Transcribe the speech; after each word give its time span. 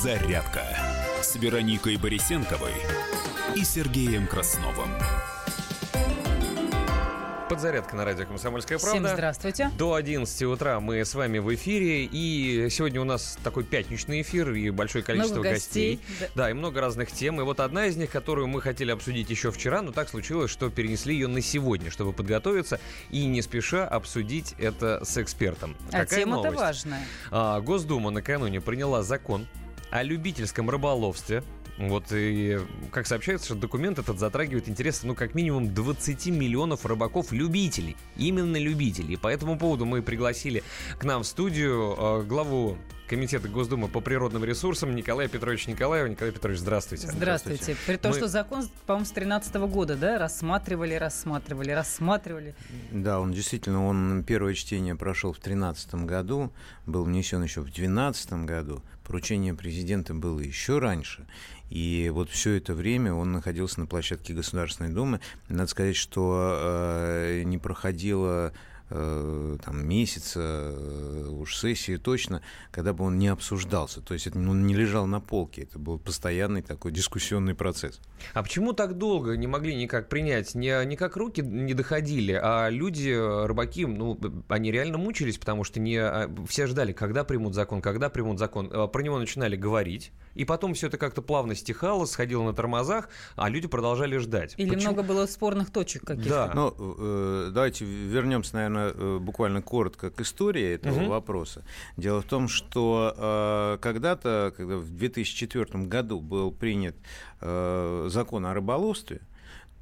«Зарядка» 0.00 0.62
с 1.20 1.34
Вероникой 1.34 1.96
Борисенковой 1.96 2.74
и 3.56 3.64
Сергеем 3.64 4.28
Красновым. 4.28 4.90
Подзарядка 7.48 7.96
на 7.96 8.04
радио 8.04 8.24
«Комсомольская 8.24 8.78
правда». 8.78 9.00
Всем 9.00 9.12
здравствуйте. 9.12 9.70
До 9.76 9.94
11 9.94 10.42
утра 10.42 10.78
мы 10.78 11.04
с 11.04 11.16
вами 11.16 11.38
в 11.38 11.52
эфире. 11.52 12.04
И 12.04 12.68
сегодня 12.70 13.00
у 13.00 13.04
нас 13.04 13.38
такой 13.42 13.64
пятничный 13.64 14.22
эфир 14.22 14.52
и 14.52 14.70
большое 14.70 15.02
количество 15.02 15.38
много 15.40 15.50
гостей. 15.50 15.98
Да. 16.20 16.26
да, 16.36 16.50
и 16.50 16.52
много 16.52 16.80
разных 16.80 17.10
тем. 17.10 17.40
И 17.40 17.44
вот 17.44 17.58
одна 17.58 17.86
из 17.86 17.96
них, 17.96 18.08
которую 18.08 18.46
мы 18.46 18.62
хотели 18.62 18.92
обсудить 18.92 19.28
еще 19.30 19.50
вчера, 19.50 19.82
но 19.82 19.90
так 19.90 20.08
случилось, 20.08 20.52
что 20.52 20.70
перенесли 20.70 21.14
ее 21.14 21.26
на 21.26 21.40
сегодня, 21.40 21.90
чтобы 21.90 22.12
подготовиться 22.12 22.78
и 23.10 23.26
не 23.26 23.42
спеша 23.42 23.88
обсудить 23.88 24.54
это 24.58 25.04
с 25.04 25.18
экспертом. 25.18 25.76
А 25.88 26.02
Какая 26.02 26.20
тема-то 26.20 26.52
новость? 26.52 26.60
важная. 26.60 27.04
А, 27.32 27.60
Госдума 27.60 28.10
накануне 28.10 28.60
приняла 28.60 29.02
закон 29.02 29.48
о 29.90 30.02
любительском 30.02 30.70
рыболовстве. 30.70 31.42
Вот 31.78 32.06
и, 32.10 32.58
как 32.90 33.06
сообщается, 33.06 33.46
что 33.46 33.54
документ 33.54 34.00
этот 34.00 34.18
затрагивает 34.18 34.68
интересы, 34.68 35.06
ну, 35.06 35.14
как 35.14 35.34
минимум 35.34 35.72
20 35.72 36.26
миллионов 36.26 36.84
рыбаков-любителей. 36.84 37.96
Именно 38.16 38.56
любителей. 38.56 39.14
И 39.14 39.16
по 39.16 39.28
этому 39.28 39.56
поводу 39.58 39.84
мы 39.86 40.02
пригласили 40.02 40.64
к 40.98 41.04
нам 41.04 41.22
в 41.22 41.26
студию 41.26 41.94
э, 41.96 42.22
главу 42.24 42.76
Комитета 43.08 43.48
Госдумы 43.48 43.88
по 43.88 44.00
природным 44.00 44.44
ресурсам 44.44 44.94
Николая 44.94 45.28
Петровича 45.28 45.70
Николаева. 45.70 46.08
Николай 46.08 46.32
Петрович, 46.32 46.58
здравствуйте. 46.58 47.06
Здравствуйте. 47.06 47.76
При 47.86 47.96
том, 47.96 48.10
Мы- 48.10 48.18
что 48.18 48.28
закон, 48.28 48.68
по-моему, 48.86 49.06
с 49.06 49.10
2013 49.10 49.66
года, 49.68 49.96
да, 49.96 50.18
рассматривали, 50.18 50.94
рассматривали, 50.94 51.70
рассматривали. 51.70 52.54
Да, 52.90 53.20
он 53.20 53.32
действительно, 53.32 53.86
он 53.86 54.24
первое 54.26 54.52
чтение 54.54 54.94
прошел 54.94 55.32
в 55.32 55.36
2013 55.36 56.04
году, 56.04 56.52
был 56.86 57.04
внесен 57.04 57.42
еще 57.42 57.60
в 57.60 57.66
2012 57.66 58.44
году. 58.44 58.82
Поручение 59.08 59.54
президента 59.54 60.12
было 60.12 60.38
еще 60.38 60.78
раньше. 60.78 61.26
И 61.70 62.10
вот 62.12 62.28
все 62.28 62.52
это 62.52 62.74
время 62.74 63.14
он 63.14 63.32
находился 63.32 63.80
на 63.80 63.86
площадке 63.86 64.34
Государственной 64.34 64.90
Думы. 64.90 65.20
Надо 65.48 65.66
сказать, 65.70 65.96
что 65.96 66.58
э, 66.60 67.42
не 67.44 67.56
проходило 67.56 68.52
э, 68.90 69.58
там 69.64 69.86
месяца, 69.86 70.40
э, 70.42 71.28
уж 71.30 71.56
сессии 71.56 71.96
точно, 71.96 72.42
когда 72.70 72.92
бы 72.92 73.04
он 73.04 73.18
не 73.18 73.28
обсуждался. 73.28 74.00
То 74.00 74.14
есть 74.14 74.26
это, 74.26 74.38
он 74.38 74.66
не 74.66 74.74
лежал 74.74 75.06
на 75.06 75.20
полке, 75.20 75.62
это 75.62 75.78
был 75.78 75.98
постоянный 75.98 76.62
такой 76.62 76.92
дискуссионный 76.92 77.54
процесс. 77.54 78.00
А 78.34 78.42
почему 78.42 78.72
так 78.72 78.98
долго 78.98 79.36
не 79.36 79.46
могли 79.46 79.74
никак 79.74 80.08
принять? 80.08 80.54
Не, 80.54 80.84
никак 80.84 81.16
руки 81.16 81.40
не 81.40 81.74
доходили, 81.74 82.32
а 82.32 82.68
люди, 82.68 83.10
рыбаки, 83.46 83.86
ну, 83.86 84.18
они 84.48 84.72
реально 84.72 84.98
мучились, 84.98 85.38
потому 85.38 85.64
что 85.64 85.80
не, 85.80 85.96
а, 85.96 86.30
все 86.48 86.66
ждали, 86.66 86.92
когда 86.92 87.24
примут 87.24 87.54
закон, 87.54 87.82
когда 87.82 88.08
примут 88.08 88.38
закон. 88.38 88.70
Э, 88.72 88.88
Про 88.88 89.02
него 89.02 89.18
начинали 89.18 89.56
говорить, 89.56 90.12
и 90.34 90.44
потом 90.44 90.74
все 90.74 90.86
это 90.86 90.98
как-то 90.98 91.22
плавно 91.22 91.54
стихало, 91.54 92.06
сходило 92.06 92.42
на 92.44 92.52
тормозах, 92.52 93.08
а 93.36 93.48
люди 93.48 93.68
продолжали 93.68 94.16
ждать. 94.18 94.54
Или 94.56 94.70
Почему? 94.70 94.92
много 94.92 95.02
было 95.02 95.26
спорных 95.26 95.70
точек 95.70 96.04
каких-то. 96.04 96.30
Да. 96.30 96.52
Ну, 96.54 96.74
э, 96.78 97.50
давайте 97.52 97.84
вернемся, 97.84 98.54
наверное, 98.56 98.77
э, 98.92 99.18
буквально 99.20 99.62
коротко 99.62 100.10
к 100.10 100.20
истории 100.20 100.74
этого 100.74 101.00
Мгм. 101.00 101.08
вопроса. 101.08 101.64
Дело 101.96 102.22
в 102.22 102.24
том, 102.24 102.48
что 102.48 103.14
э, 103.16 103.78
когда-то, 103.80 104.52
когда 104.56 104.76
в 104.76 104.90
2004 104.90 105.84
году 105.84 106.20
был 106.20 106.50
принят 106.52 106.96
э, 107.40 108.08
закон 108.10 108.46
о 108.46 108.54
рыболовстве, 108.54 109.20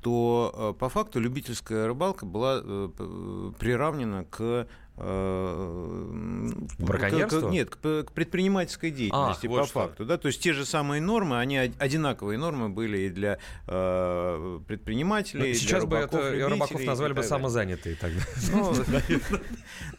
то 0.03 0.53
э, 0.55 0.79
по 0.79 0.89
факту 0.89 1.19
любительская 1.21 1.87
рыбалка 1.87 2.27
была 2.27 2.61
э, 2.63 3.53
приравнена 3.59 4.25
к 4.25 4.67
э, 4.99 6.51
к- 6.79 7.41
к- 7.41 7.51
нет, 7.51 7.75
к, 7.75 8.13
предпринимательской 8.13 8.91
деятельности 8.91 9.47
А, 9.47 9.51
вот 9.51 9.61
по 9.61 9.67
что. 9.67 9.73
факту. 9.81 10.05
Да? 10.05 10.17
То 10.19 10.29
есть 10.29 10.41
те 10.41 10.53
же 10.53 10.65
самые 10.65 11.01
нормы, 11.01 11.39
они 11.39 11.59
од- 11.59 11.73
одинаковые 11.79 12.39
нормы 12.39 12.69
были 12.69 12.99
и 12.99 13.09
для 13.11 13.39
э, 13.67 14.61
предпринимателей, 14.67 15.41
Ну, 15.41 15.47
и 15.47 15.53
для 15.53 15.61
Сейчас 15.61 15.85
бы 15.85 15.97
это 15.97 16.31
рыбаков 16.49 16.83
назвали 16.85 17.13
бы 17.13 17.23
самозанятые 17.23 17.97
тогда. 17.97 18.21
Ну, 18.53 18.75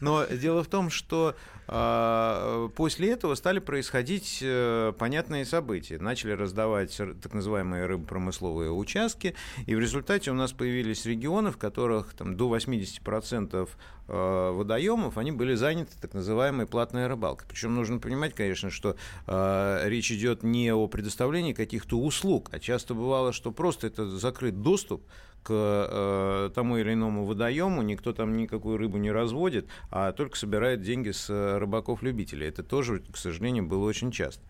Но 0.00 0.26
дело 0.26 0.62
в 0.64 0.68
том, 0.68 0.90
что 0.90 1.34
а, 1.70 2.68
после 2.70 3.10
этого 3.12 3.34
стали 3.34 3.58
происходить 3.58 4.38
э, 4.42 4.92
понятные 4.98 5.44
события. 5.44 5.98
Начали 5.98 6.32
раздавать 6.32 6.96
так 6.96 7.34
называемые 7.34 7.84
рыбопромысловые 7.84 8.70
участки, 8.72 9.34
и 9.66 9.74
в 9.74 9.78
результате 9.78 10.30
у 10.30 10.34
нас 10.34 10.52
появились 10.52 11.04
регионы, 11.04 11.50
в 11.50 11.58
которых 11.58 12.14
там, 12.14 12.36
до 12.38 12.54
80% 12.56 13.68
э, 14.08 14.50
водоемов 14.88 15.18
они 15.18 15.32
были 15.32 15.54
заняты 15.54 15.92
так 16.00 16.14
называемой 16.14 16.66
платной 16.66 17.06
рыбалкой. 17.06 17.46
Причем 17.48 17.74
нужно 17.74 17.98
понимать, 17.98 18.34
конечно, 18.34 18.70
что 18.70 18.96
э, 19.26 19.82
речь 19.86 20.10
идет 20.10 20.42
не 20.42 20.72
о 20.72 20.86
предоставлении 20.88 21.52
каких-то 21.52 21.98
услуг, 21.98 22.48
а 22.52 22.58
часто 22.58 22.94
бывало, 22.94 23.32
что 23.32 23.52
просто 23.52 23.86
это 23.86 24.08
закрыт 24.08 24.62
доступ 24.62 25.02
к 25.42 25.50
э, 25.50 26.50
тому 26.54 26.78
или 26.78 26.92
иному 26.92 27.24
водоему, 27.24 27.82
никто 27.82 28.12
там 28.12 28.36
никакую 28.36 28.76
рыбу 28.76 28.98
не 28.98 29.10
разводит, 29.10 29.66
а 29.90 30.12
только 30.12 30.36
собирает 30.36 30.82
деньги 30.82 31.10
с 31.10 31.30
э, 31.30 31.58
рыбаков-любителей. 31.58 32.48
Это 32.48 32.62
тоже, 32.62 33.02
к 33.12 33.16
сожалению, 33.16 33.66
было 33.66 33.84
очень 33.86 34.10
часто. 34.10 34.42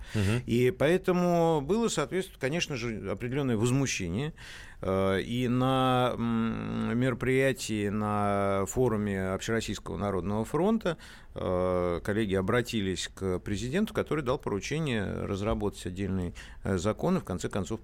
И 0.46 0.70
поэтому 0.76 1.60
было, 1.60 1.88
соответственно, 1.88 2.38
конечно 2.40 2.76
же, 2.76 3.10
определенное 3.10 3.56
возмущение. 3.56 4.32
Э, 4.80 5.20
И 5.20 5.48
на 5.48 6.14
мероприятии, 6.16 7.88
на 7.88 8.64
форуме 8.66 9.30
Общероссийского 9.30 9.96
народного 9.96 10.44
фронта 10.44 10.96
э, 11.34 12.00
коллеги 12.04 12.34
обратились 12.34 13.08
к 13.08 13.40
президенту, 13.40 13.92
который 13.92 14.22
дал 14.22 14.38
поручение 14.38 15.04
разработать 15.04 15.86
отдельный 15.86 16.34
э, 16.62 16.78
закон 16.78 17.16
и, 17.16 17.20
в 17.20 17.24
конце 17.24 17.48
концов, 17.48 17.80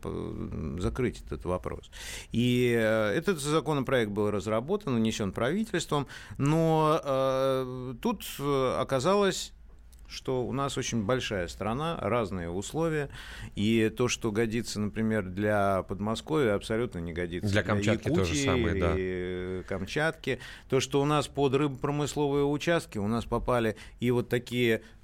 закрыть 0.79 1.23
этот 1.27 1.45
вопрос. 1.45 1.91
И 2.33 2.69
этот 2.71 3.41
законопроект 3.41 4.11
был 4.11 4.31
разработан, 4.31 4.97
внесен 4.97 5.33
правительством, 5.33 6.07
но 6.39 7.95
тут 8.01 8.25
оказалось 8.41 9.53
что 10.09 10.45
у 10.45 10.53
нас 10.53 10.79
очень 10.79 11.03
большая 11.03 11.49
страна, 11.49 11.99
разные 12.01 12.51
условия, 12.51 13.09
и 13.55 13.93
то, 13.97 14.09
что 14.09 14.33
годится, 14.33 14.81
например, 14.81 15.25
для 15.25 15.83
Подмосковья, 15.85 16.55
абсолютно 16.55 16.99
не 16.99 17.13
годится 17.13 17.51
Для 17.51 17.63
Камчатки 17.63 18.09
то 18.09 18.25
же 18.25 18.35
Якутии 18.35 18.45
самое, 18.45 18.81
да. 18.81 18.93
или 18.93 19.65
Камчатки. 19.69 20.39
То, 20.69 20.81
что 20.81 21.01
у 21.01 21.05
нас 21.05 21.29
под 21.29 21.55
рыбопромысловые 21.55 22.45
участки, 22.45 22.99
у 22.99 23.09
нас 23.09 23.25
попали 23.25 23.77
и 24.01 24.11
вот 24.11 24.29
такие 24.29 24.77
э, 24.77 24.81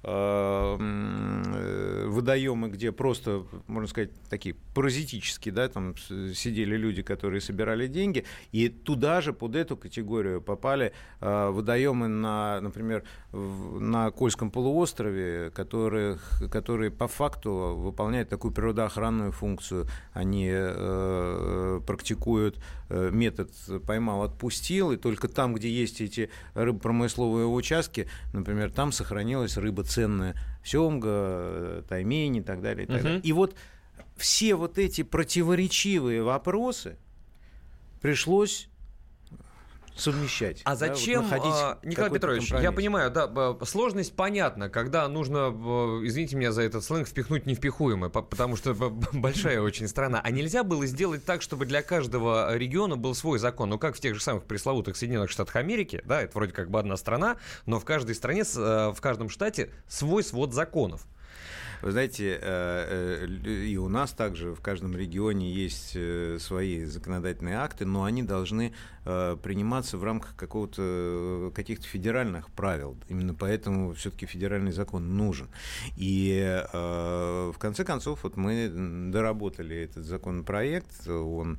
водоемы, 2.11 2.69
где 2.69 2.91
просто, 2.91 3.45
можно 3.67 3.87
сказать, 3.87 4.09
такие 4.29 4.55
паразитические, 4.73 5.53
да, 5.53 5.69
там 5.69 5.95
сидели 5.97 6.75
люди, 6.75 7.01
которые 7.03 7.41
собирали 7.41 7.87
деньги, 7.87 8.25
и 8.51 8.69
туда 8.69 9.21
же 9.21 9.33
под 9.33 9.55
эту 9.55 9.77
категорию 9.77 10.41
попали 10.41 10.93
э, 11.19 11.49
водоемы 11.49 12.07
на, 12.07 12.59
например, 12.61 13.03
на 13.31 14.11
Кольском 14.11 14.51
полуострове, 14.51 15.51
которых, 15.51 16.41
которые 16.51 16.91
по 16.91 17.07
факту 17.07 17.75
выполняют 17.77 18.29
такую 18.29 18.51
природоохранную 18.53 19.31
функцию. 19.31 19.87
Они 20.13 20.49
э, 20.51 21.81
практикуют 21.85 22.59
э, 22.89 23.09
метод 23.11 23.51
поймал, 23.85 24.23
отпустил, 24.23 24.91
и 24.91 24.97
только 24.97 25.27
там, 25.27 25.53
где 25.53 25.69
есть 25.69 26.01
эти 26.01 26.29
рыбопромысловые 26.55 27.47
участки, 27.47 28.07
например, 28.33 28.71
там 28.71 28.91
сохранилась 28.91 29.57
рыба 29.57 29.83
ценная, 29.91 30.35
семга, 30.63 31.09
э, 31.09 31.83
таймень 31.87 32.37
и 32.37 32.41
так 32.41 32.61
далее. 32.61 32.85
И, 32.85 32.87
так 32.87 32.97
Мгм. 32.97 33.03
далее. 33.03 33.21
и 33.21 33.33
вот 33.33 33.55
все 34.17 34.55
вот 34.55 34.77
эти 34.77 35.03
противоречивые 35.03 36.23
вопросы 36.23 36.97
пришлось 38.01 38.69
совмещать. 39.95 40.61
А 40.63 40.75
да, 40.75 40.87
вот 40.87 40.97
зачем, 40.97 41.25
а, 41.31 41.77
Николай 41.83 42.09
Петрович, 42.11 42.43
я 42.49 42.55
компромисс. 42.57 42.75
понимаю, 42.75 43.11
да, 43.11 43.65
сложность 43.65 44.15
понятна, 44.15 44.69
когда 44.69 45.07
нужно, 45.07 45.49
извините 46.03 46.35
меня 46.35 46.51
за 46.51 46.61
этот 46.63 46.83
сленг, 46.83 47.07
впихнуть 47.07 47.45
невпихуемое, 47.45 48.09
по- 48.09 48.21
потому 48.21 48.55
что 48.55 48.73
большая 48.73 49.61
очень 49.61 49.87
страна. 49.87 50.21
А 50.23 50.31
нельзя 50.31 50.63
было 50.63 50.85
сделать 50.85 51.25
так, 51.25 51.41
чтобы 51.41 51.65
для 51.65 51.81
каждого 51.81 52.55
региона 52.55 52.97
был 52.97 53.15
свой 53.15 53.39
закон? 53.39 53.69
Ну, 53.69 53.79
как 53.79 53.95
в 53.95 53.99
тех 53.99 54.15
же 54.15 54.21
самых 54.21 54.43
пресловутых 54.45 54.95
Соединенных 54.97 55.29
Штатах 55.29 55.55
Америки, 55.55 56.01
да, 56.05 56.21
это 56.21 56.31
вроде 56.35 56.53
как 56.53 56.69
бы 56.69 56.79
одна 56.79 56.97
страна, 56.97 57.37
но 57.65 57.79
в 57.79 57.85
каждой 57.85 58.15
стране, 58.15 58.41
э, 58.43 58.91
в 58.95 58.99
каждом 59.01 59.29
штате 59.29 59.71
свой 59.87 60.23
свод 60.23 60.53
законов. 60.53 61.05
Вы 61.81 61.91
знаете, 61.91 62.37
э, 62.39 63.25
э, 63.25 63.25
и 63.65 63.75
у 63.77 63.89
нас 63.89 64.11
также 64.11 64.53
в 64.53 64.61
каждом 64.61 64.95
регионе 64.95 65.51
есть 65.51 65.93
э, 65.95 66.37
свои 66.39 66.85
законодательные 66.85 67.57
акты, 67.57 67.85
но 67.85 68.03
они 68.03 68.23
должны 68.23 68.73
приниматься 69.03 69.97
в 69.97 70.03
рамках 70.03 70.35
какого-то, 70.35 71.51
каких-то 71.55 71.87
федеральных 71.87 72.51
правил. 72.51 72.95
Именно 73.09 73.33
поэтому 73.33 73.95
все-таки 73.95 74.27
федеральный 74.27 74.71
закон 74.71 75.17
нужен. 75.17 75.47
И 75.97 76.63
в 76.71 77.55
конце 77.57 77.83
концов 77.83 78.19
вот 78.21 78.37
мы 78.37 78.69
доработали 79.11 79.75
этот 79.75 80.05
законопроект, 80.05 81.07
он 81.07 81.57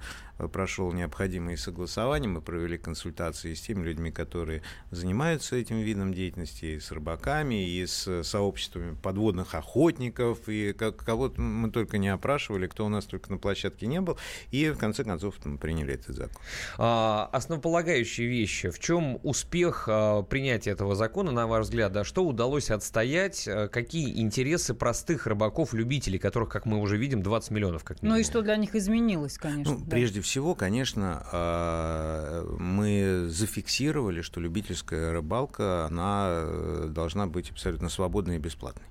прошел 0.53 0.93
необходимые 0.93 1.57
согласования, 1.57 2.29
мы 2.29 2.41
провели 2.41 2.79
консультации 2.79 3.55
с 3.55 3.61
теми 3.61 3.85
людьми, 3.85 4.13
которые 4.13 4.63
занимаются 4.93 5.57
этим 5.57 5.79
видом 5.81 6.15
деятельности, 6.15 6.67
и 6.67 6.79
с 6.79 6.93
рыбаками, 6.93 7.69
и 7.69 7.85
с 7.85 8.23
сообществами 8.23 8.95
подводных 9.03 9.57
охотников, 9.57 10.12
участников, 10.13 10.49
и 10.49 10.73
кого 10.73 11.33
мы 11.37 11.71
только 11.71 11.99
не 11.99 12.09
опрашивали, 12.09 12.67
кто 12.67 12.87
у 12.87 12.89
нас 12.89 13.05
только 13.05 13.31
на 13.31 13.39
площадке 13.39 13.87
не 13.87 14.01
был, 14.01 14.19
и 14.51 14.71
в 14.71 14.79
конце 14.79 15.05
концов 15.05 15.35
мы 15.45 15.59
приняли 15.59 15.95
этот 15.95 16.17
закон. 16.17 16.37
А, 16.79 17.29
основополагающие 17.33 18.27
вещи. 18.27 18.71
В 18.71 18.79
чем 18.79 19.19
успех 19.23 19.85
а, 19.89 20.23
принятия 20.23 20.71
этого 20.71 20.95
закона, 20.95 21.33
на 21.33 21.47
ваш 21.47 21.67
взгляд? 21.67 21.93
Да, 21.93 22.05
что 22.05 22.25
удалось 22.25 22.71
отстоять? 22.71 23.49
А, 23.49 23.69
какие 23.69 24.21
интересы 24.21 24.75
простых 24.75 25.27
рыбаков-любителей, 25.27 26.19
которых, 26.19 26.51
как 26.51 26.67
мы 26.67 26.79
уже 26.79 26.97
видим, 26.97 27.23
20 27.23 27.51
миллионов 27.51 27.85
как 27.85 28.03
минимум? 28.03 28.17
Ну 28.17 28.21
и 28.21 28.25
что 28.25 28.43
для 28.43 28.57
них 28.57 28.75
изменилось, 28.75 29.39
конечно. 29.39 29.75
Ну, 29.75 29.81
да. 29.81 29.91
Прежде 29.91 30.21
всего, 30.21 30.55
конечно, 30.55 31.27
а, 31.33 32.47
мы 32.59 33.27
зафиксировали, 33.29 34.23
что 34.23 34.41
любительская 34.41 35.13
рыбалка, 35.13 35.87
она 35.87 36.29
э, 36.31 36.87
должна 36.89 37.27
быть 37.27 37.51
абсолютно 37.51 37.89
свободной 37.89 38.37
и 38.37 38.39
бесплатной. 38.39 38.87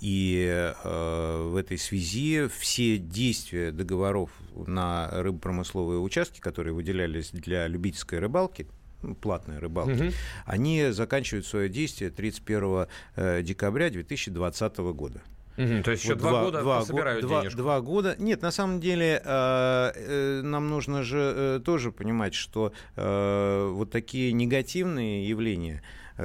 И 0.00 0.46
э, 0.48 1.42
в 1.42 1.56
этой 1.56 1.78
связи 1.78 2.48
все 2.58 2.98
действия 2.98 3.70
договоров 3.72 4.30
на 4.54 5.08
рыбопромысловые 5.10 6.00
участки, 6.00 6.40
которые 6.40 6.74
выделялись 6.74 7.30
для 7.30 7.66
любительской 7.66 8.18
рыбалки, 8.18 8.66
ну, 9.02 9.14
платной 9.14 9.58
рыбалки, 9.58 10.02
угу. 10.02 10.12
они 10.44 10.90
заканчивают 10.90 11.46
свое 11.46 11.68
действие 11.68 12.10
31 12.10 12.86
э, 13.16 13.42
декабря 13.42 13.90
2020 13.90 14.76
года. 14.78 15.22
Угу, 15.58 15.82
то 15.84 15.90
есть 15.90 16.02
еще 16.02 16.14
вот 16.14 16.18
два, 16.20 16.30
два 16.30 16.42
года 16.42 16.60
два, 16.60 16.82
собирают 16.82 17.22
два, 17.22 17.40
денежку. 17.40 17.58
Два 17.58 17.80
года. 17.80 18.14
Нет, 18.18 18.42
на 18.42 18.50
самом 18.50 18.80
деле 18.80 19.22
э, 19.24 19.92
э, 19.94 20.40
нам 20.42 20.68
нужно 20.68 21.02
же 21.02 21.32
э, 21.34 21.60
тоже 21.64 21.92
понимать, 21.92 22.34
что 22.34 22.72
э, 22.96 23.70
вот 23.72 23.90
такие 23.90 24.32
негативные 24.32 25.26
явления, 25.26 25.82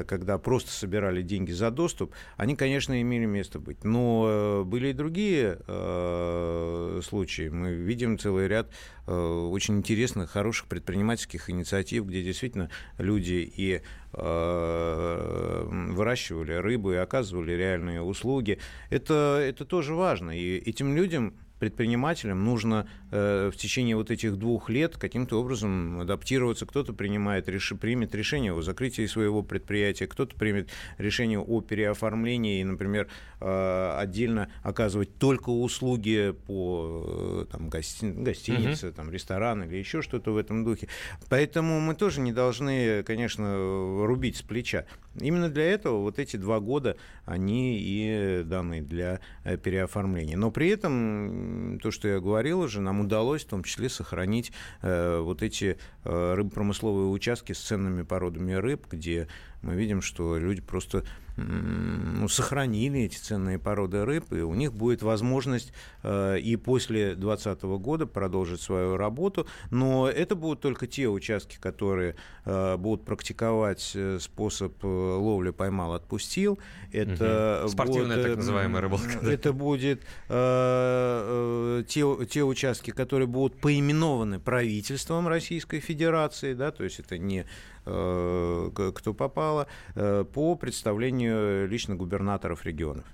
когда 0.08 0.38
просто 0.38 0.72
собирали 0.72 1.22
деньги 1.22 1.52
за 1.52 1.72
доступ, 1.72 2.14
они, 2.38 2.56
конечно, 2.56 3.00
имели 3.02 3.26
место 3.26 3.60
быть. 3.60 3.84
Но 3.84 4.26
э, 4.28 4.64
были 4.64 4.90
и 4.90 4.94
другие 4.94 5.60
э, 5.68 7.02
случаи. 7.04 7.50
Мы 7.50 7.74
видим 7.74 8.18
целый 8.18 8.48
ряд 8.48 8.72
э, 9.08 9.14
очень 9.14 9.78
интересных, 9.78 10.32
хороших 10.32 10.68
предпринимательских 10.68 11.50
инициатив, 11.50 12.06
где 12.06 12.24
действительно 12.24 12.70
люди 12.98 13.52
и 13.56 13.82
э, 14.14 15.68
выращивали 15.70 16.54
рыбу 16.54 16.94
и 16.94 16.98
оказывали 16.98 17.52
реальные 17.52 18.02
услуги. 18.02 18.60
Это, 18.90 19.40
это 19.42 19.66
тоже 19.66 19.94
важно. 19.94 20.32
И 20.32 20.58
этим 20.58 20.96
людям 20.96 21.36
предпринимателям 21.62 22.44
нужно 22.44 22.88
э, 23.12 23.52
в 23.54 23.56
течение 23.56 23.96
вот 23.96 24.10
этих 24.10 24.36
двух 24.38 24.68
лет 24.72 24.98
каким-то 24.98 25.40
образом 25.40 26.02
адаптироваться. 26.02 26.66
Кто-то 26.66 26.92
принимает, 26.92 27.48
реш... 27.48 27.74
примет 27.80 28.16
решение 28.16 28.52
о 28.52 28.64
закрытии 28.64 29.06
своего 29.06 29.44
предприятия, 29.44 30.08
кто-то 30.08 30.36
примет 30.36 30.72
решение 30.98 31.40
о 31.40 31.62
переоформлении 31.62 32.62
и, 32.62 32.64
например, 32.64 33.10
э, 33.40 33.96
отдельно 34.00 34.50
оказывать 34.64 35.16
только 35.20 35.52
услуги 35.52 36.34
по 36.48 37.46
э, 37.46 37.52
там, 37.52 37.70
гости... 37.70 38.06
гостинице, 38.06 38.88
угу. 38.88 38.96
там, 38.96 39.12
ресторан 39.12 39.62
или 39.62 39.76
еще 39.76 40.02
что-то 40.02 40.32
в 40.32 40.38
этом 40.38 40.66
духе. 40.66 40.88
Поэтому 41.30 41.80
мы 41.80 41.94
тоже 41.94 42.22
не 42.22 42.34
должны, 42.34 43.04
конечно, 43.04 44.04
рубить 44.08 44.38
с 44.38 44.42
плеча. 44.42 44.86
Именно 45.20 45.50
для 45.50 45.66
этого 45.66 46.02
вот 46.02 46.18
эти 46.18 46.38
два 46.38 46.60
года, 46.60 46.98
они 47.26 47.78
и 47.80 48.44
даны 48.46 48.82
для 48.82 49.20
э, 49.44 49.58
переоформления. 49.58 50.38
Но 50.38 50.50
при 50.50 50.70
этом, 50.70 51.51
то, 51.82 51.92
что 51.92 52.08
я 52.08 52.20
говорил 52.20 52.62
уже, 52.62 52.82
нам 52.82 53.02
удалось 53.02 53.44
в 53.44 53.48
том 53.48 53.64
числе 53.64 53.90
сохранить 53.90 54.52
э, 54.82 55.20
вот 55.20 55.42
эти 55.42 55.78
э, 56.04 56.34
рыбопромысловые 56.34 57.08
участки 57.08 57.54
с 57.54 57.60
ценными 57.60 58.04
породами 58.04 58.54
рыб, 58.54 58.86
где 58.90 59.28
мы 59.62 59.76
видим, 59.76 60.02
что 60.02 60.38
люди 60.38 60.62
просто 60.62 61.04
ну, 61.38 62.28
сохранили 62.28 63.02
эти 63.02 63.18
ценные 63.18 63.58
породы 63.58 64.06
рыб, 64.06 64.32
и 64.32 64.42
у 64.42 64.54
них 64.54 64.74
будет 64.74 65.02
возможность 65.02 65.74
э, 66.04 66.40
и 66.40 66.56
после 66.56 67.16
2020 67.16 67.64
года 67.82 68.06
продолжить 68.06 68.62
свою 68.62 68.98
работу. 68.98 69.48
Но 69.70 70.10
это 70.10 70.36
будут 70.36 70.62
только 70.62 70.88
те 70.88 71.08
участки, 71.08 71.58
которые 71.60 72.16
э, 72.46 72.78
будут 72.78 73.06
практиковать 73.06 73.92
э, 73.96 74.20
способ 74.20 74.74
ловли 74.84 75.52
поймал, 75.52 75.94
отпустил. 75.94 76.60
Это 76.92 77.62
угу. 77.64 77.72
Спортивная 77.72 78.18
будет, 78.18 78.28
так 78.28 78.38
называемая 78.38 78.82
рыбалка. 78.82 79.26
Это 79.26 79.54
будет 79.54 80.02
э, 80.30 81.84
те, 81.88 82.26
те 82.26 82.44
участки, 82.44 82.92
которые 82.92 83.28
будут 83.28 83.60
поименованы 83.60 84.40
правительством 84.40 85.28
Российской 85.28 85.80
Федерации, 85.80 86.54
да, 86.54 86.72
то 86.72 86.84
есть 86.84 87.00
это 87.00 87.18
не 87.18 87.46
кто 87.84 89.14
попало, 89.14 89.68
э, 89.96 90.24
по 90.32 90.56
представлению 90.56 91.68
лично 91.68 91.96
губернаторов 91.96 92.66
регионов. 92.66 93.06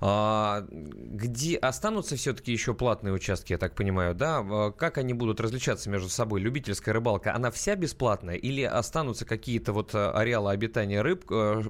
А, 0.00 0.64
где 0.70 1.56
останутся 1.56 2.16
все-таки 2.16 2.52
еще 2.52 2.74
платные 2.74 3.12
участки, 3.12 3.52
я 3.52 3.58
так 3.58 3.74
понимаю, 3.74 4.14
да? 4.14 4.38
А, 4.38 4.70
как 4.70 4.98
они 4.98 5.14
будут 5.14 5.40
различаться 5.40 5.90
между 5.90 6.08
собой? 6.08 6.40
Любительская 6.40 6.94
рыбалка, 6.94 7.34
она 7.34 7.50
вся 7.50 7.76
бесплатная 7.76 8.36
или 8.36 8.62
останутся 8.62 9.24
какие-то 9.24 9.72
вот 9.72 9.94
э, 9.94 10.10
ареалы 10.10 10.52
обитания 10.52 11.02
рыб, 11.02 11.24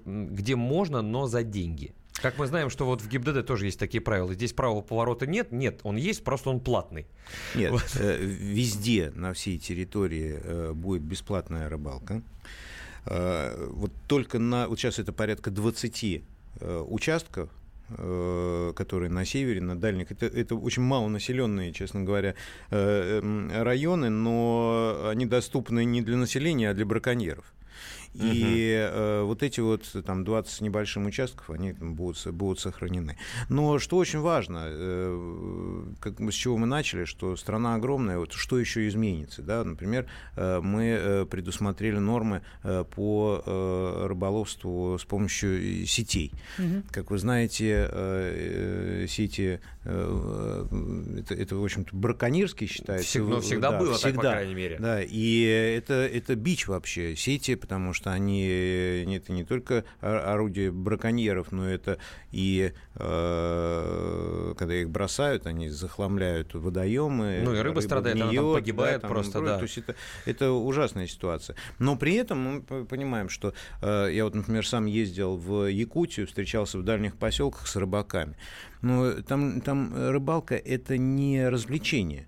где 0.05 0.57
можно, 0.57 1.03
но 1.03 1.27
за 1.27 1.43
деньги? 1.43 1.95
Как 2.21 2.39
мы 2.39 2.47
знаем, 2.47 2.71
что 2.71 2.85
вот 2.85 3.01
в 3.01 3.09
ГИБДД 3.09 3.47
тоже 3.47 3.67
есть 3.67 3.79
такие 3.79 4.01
правила. 4.01 4.33
Здесь 4.35 4.53
правого 4.53 4.83
поворота 4.83 5.27
нет. 5.27 5.51
Нет, 5.51 5.81
он 5.83 5.97
есть, 5.97 6.23
просто 6.23 6.51
он 6.51 6.61
платный. 6.61 7.07
Нет, 7.55 7.73
вот. 7.73 7.97
э, 7.99 8.19
везде 8.19 9.13
на 9.15 9.33
всей 9.33 9.59
территории 9.59 10.39
э, 10.43 10.73
будет 10.73 11.03
бесплатная 11.03 11.69
рыбалка. 11.69 12.23
Э, 13.07 13.67
вот 13.71 13.93
только 14.07 14.39
на... 14.39 14.69
Вот 14.69 14.79
сейчас 14.79 14.99
это 14.99 15.13
порядка 15.13 15.51
20 15.51 16.23
э, 16.61 16.85
участков, 16.89 17.51
которые 17.89 19.11
на 19.11 19.27
севере, 19.27 19.61
на 19.61 19.79
дальних. 19.79 20.13
Это, 20.13 20.25
это 20.25 20.55
очень 20.55 20.83
малонаселенные, 20.83 21.73
честно 21.75 22.03
говоря, 22.05 22.35
районы, 22.71 24.09
но 24.09 25.09
они 25.11 25.27
доступны 25.27 25.85
не 25.85 26.01
для 26.01 26.17
населения, 26.17 26.71
а 26.71 26.75
для 26.75 26.87
браконьеров. 26.87 27.53
И 28.15 28.89
э, 28.91 29.23
вот 29.23 29.43
эти 29.43 29.61
вот 29.61 29.85
там 30.05 30.25
20 30.25 30.53
с 30.53 30.61
небольшим 30.61 31.07
участков, 31.07 31.51
они 31.51 31.73
будут, 31.73 32.27
будут 32.29 32.61
сохранены. 32.61 33.17
Но 33.49 33.79
что 33.79 33.97
очень 33.97 34.21
важно, 34.21 34.65
э, 34.67 35.85
как, 36.01 36.21
с 36.21 36.35
чего 36.35 36.59
мы 36.59 36.67
начали, 36.67 37.05
что 37.05 37.37
страна 37.37 37.75
огромная, 37.75 38.19
вот 38.19 38.33
что 38.33 38.59
еще 38.59 38.87
изменится? 38.89 39.43
Да? 39.43 39.65
Например, 39.65 40.07
э, 40.37 40.61
мы 40.61 40.85
э, 40.85 41.27
предусмотрели 41.27 41.99
нормы 41.99 42.43
э, 42.63 42.85
по 42.85 43.43
э, 43.45 44.07
рыболовству 44.09 44.99
с 44.99 45.05
помощью 45.05 45.87
сетей. 45.87 46.33
Угу. 46.59 46.83
Как 46.91 47.11
вы 47.11 47.19
знаете, 47.19 47.89
э, 47.91 49.05
э, 49.05 49.07
сети 49.09 49.61
э, 49.85 50.67
это, 51.19 51.35
это, 51.35 51.57
в 51.57 51.65
общем-то, 51.65 51.97
браконьерский 51.97 52.67
считается. 52.67 53.07
Всегда, 53.09 53.41
всегда 53.41 53.71
да, 53.71 53.79
было 53.79 53.95
всегда, 53.95 54.23
так, 54.23 54.31
по 54.33 54.37
крайней 54.37 54.55
мере. 54.55 54.77
Да, 54.79 55.03
и 55.03 55.43
это, 55.79 55.95
это 55.95 56.35
бич 56.35 56.69
вообще, 56.69 57.17
сети, 57.17 57.55
потому 57.55 57.93
что 57.93 58.02
что 58.03 58.13
они 58.13 58.45
это 59.15 59.33
не 59.33 59.45
только 59.45 59.85
орудие 60.01 60.73
браконьеров, 60.73 61.53
но 61.53 61.69
это 61.69 61.99
и 62.33 62.73
э, 62.97 64.55
когда 64.59 64.75
их 64.75 64.91
бросают, 64.91 65.47
они 65.47 65.69
захламляют 65.69 66.55
водоемы. 66.55 67.43
Ну 67.45 67.53
и 67.53 67.59
рыба, 67.59 67.63
рыба 67.63 67.81
страдает, 67.81 68.17
гниет, 68.17 68.31
она 68.31 68.43
там 68.43 68.53
погибает 68.55 68.95
да, 68.97 69.01
там, 69.01 69.11
просто, 69.11 69.41
да. 69.41 69.57
То 69.59 69.63
есть 69.63 69.79
это, 69.79 69.95
это 70.27 70.51
ужасная 70.51 71.07
ситуация. 71.07 71.55
Но 71.79 71.97
при 71.97 72.15
этом 72.15 72.39
мы 72.39 72.63
понимаем, 72.63 73.29
что 73.29 73.55
э, 73.81 74.11
я 74.13 74.25
вот, 74.25 74.35
например, 74.35 74.67
сам 74.67 74.87
ездил 74.87 75.37
в 75.37 75.71
Якутию, 75.71 76.27
встречался 76.27 76.79
в 76.79 76.83
дальних 76.83 77.17
поселках 77.17 77.69
с 77.69 77.77
рыбаками. 77.77 78.37
Но 78.81 79.13
там, 79.23 79.61
там 79.61 79.93
рыбалка 80.11 80.57
это 80.57 80.99
не 80.99 81.49
развлечение. 81.49 82.27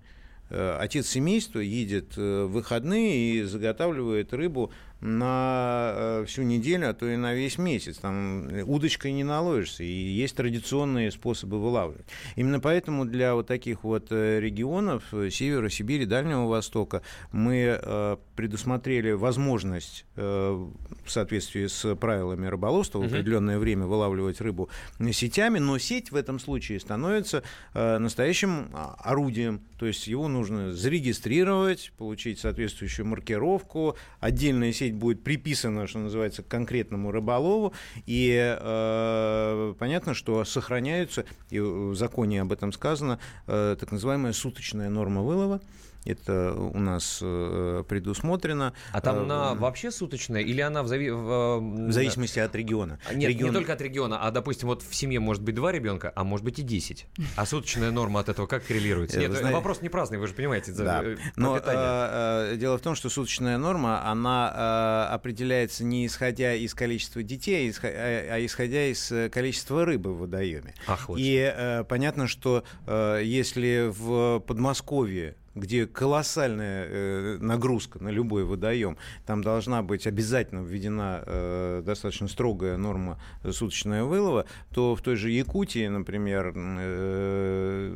Э, 0.49 0.77
отец 0.79 1.07
семейства 1.07 1.59
едет 1.59 2.15
в 2.15 2.45
выходные 2.45 3.17
и 3.17 3.43
заготавливает 3.43 4.33
рыбу 4.33 4.71
на 5.01 5.91
э, 5.95 6.25
всю 6.27 6.43
неделю, 6.43 6.89
а 6.89 6.93
то 6.93 7.07
и 7.07 7.15
на 7.15 7.33
весь 7.33 7.57
месяц. 7.57 7.97
Там 7.97 8.47
удочкой 8.65 9.11
не 9.11 9.23
наловишься, 9.23 9.83
и 9.83 9.87
есть 9.87 10.35
традиционные 10.35 11.11
способы 11.11 11.59
вылавливать. 11.61 12.05
Именно 12.35 12.59
поэтому 12.59 13.05
для 13.05 13.35
вот 13.35 13.47
таких 13.47 13.83
вот 13.83 14.07
э, 14.11 14.39
регионов 14.39 15.03
э, 15.13 15.29
Севера, 15.29 15.69
Сибири, 15.69 16.05
Дальнего 16.05 16.47
Востока 16.47 17.01
мы 17.31 18.17
предусмотрели 18.35 19.11
возможность 19.11 20.05
в 20.15 20.69
соответствии 21.07 21.67
с 21.67 21.95
правилами 21.95 22.47
рыболовства 22.47 22.99
в 22.99 23.05
определенное 23.05 23.59
время 23.59 23.85
вылавливать 23.85 24.41
рыбу 24.41 24.69
сетями, 25.11 25.59
но 25.59 25.77
сеть 25.77 26.11
в 26.11 26.15
этом 26.15 26.39
случае 26.39 26.79
становится 26.79 27.43
настоящим 27.73 28.69
а, 28.73 28.95
орудием, 28.99 29.61
то 29.77 29.85
есть 29.85 30.07
его 30.07 30.27
нужно 30.27 30.73
зарегистрировать, 30.73 31.91
получить 31.97 32.39
соответствующую 32.39 33.05
маркировку, 33.05 33.97
отдельная 34.19 34.71
сеть 34.71 34.94
будет 34.95 35.23
приписана, 35.23 35.87
что 35.87 35.99
называется, 35.99 36.43
к 36.43 36.47
конкретному 36.47 37.11
рыболову, 37.11 37.73
и 38.05 38.57
э, 38.59 39.73
понятно, 39.77 40.13
что 40.13 40.43
сохраняются, 40.45 41.25
и 41.49 41.59
в 41.59 41.95
законе 41.95 42.41
об 42.41 42.51
этом 42.51 42.71
сказано, 42.71 43.19
э, 43.47 43.75
так 43.79 43.91
называемая 43.91 44.33
суточная 44.33 44.89
норма 44.89 45.21
вылова, 45.21 45.61
Это 46.05 46.53
у 46.53 46.79
нас 46.79 47.19
э, 47.21 47.83
предусмотрено. 47.87 48.73
А 48.91 49.01
там 49.01 49.19
она 49.19 49.55
вообще 49.55 49.91
суточная 49.91 50.41
или 50.41 50.61
она 50.61 50.83
в, 50.83 50.87
зави... 50.87 51.09
в 51.09 51.91
зависимости 51.91 52.39
от 52.39 52.55
региона? 52.55 52.99
Нет, 53.13 53.29
Регион... 53.29 53.49
не 53.49 53.53
только 53.53 53.73
от 53.73 53.81
региона, 53.81 54.19
а, 54.21 54.31
допустим, 54.31 54.67
вот 54.67 54.83
в 54.83 54.93
семье 54.93 55.19
может 55.19 55.41
быть 55.41 55.55
два 55.55 55.71
ребенка, 55.71 56.13
а 56.15 56.23
может 56.23 56.45
быть 56.45 56.59
и 56.59 56.61
10. 56.61 57.07
А 57.35 57.45
суточная 57.45 57.91
норма 57.91 58.19
от 58.19 58.29
этого 58.29 58.45
как 58.45 58.65
коррелируется? 58.65 59.19
Нет, 59.19 59.31
знаете... 59.31 59.53
вопрос 59.53 59.81
не 59.81 59.89
праздный, 59.89 60.19
вы 60.19 60.27
же 60.27 60.33
понимаете. 60.33 60.71
Да. 60.73 61.03
Но 61.35 61.59
э, 61.63 62.55
дело 62.57 62.77
в 62.77 62.81
том, 62.81 62.95
что 62.95 63.09
суточная 63.09 63.57
норма, 63.57 64.05
она 64.07 65.07
э, 65.09 65.13
определяется 65.13 65.83
не 65.83 66.05
исходя 66.05 66.53
из 66.53 66.73
количества 66.73 67.23
детей, 67.23 67.73
а, 67.81 67.87
а 67.87 68.45
исходя 68.45 68.85
из 68.85 69.11
количества 69.31 69.85
рыбы 69.85 70.13
в 70.13 70.19
водоеме. 70.19 70.73
Ах, 70.87 71.09
вот. 71.09 71.17
И 71.19 71.35
э, 71.35 71.83
понятно, 71.83 72.27
что 72.27 72.63
э, 72.85 73.21
если 73.23 73.89
в 73.89 74.39
Подмосковье 74.41 75.35
где 75.55 75.87
колоссальная 75.87 76.85
э, 76.87 77.37
нагрузка 77.39 78.03
на 78.03 78.09
любой 78.09 78.43
водоем, 78.43 78.97
там 79.25 79.41
должна 79.41 79.81
быть 79.81 80.05
обязательно 80.05 80.59
введена 80.59 81.23
э, 81.25 81.81
достаточно 81.85 82.27
строгая 82.27 82.75
норма 82.77 83.19
суточного 83.49 84.05
вылова, 84.05 84.45
то 84.73 84.95
в 84.95 85.01
той 85.01 85.15
же 85.15 85.31
Якутии, 85.31 85.87
например, 85.87 86.53
э, 86.55 87.95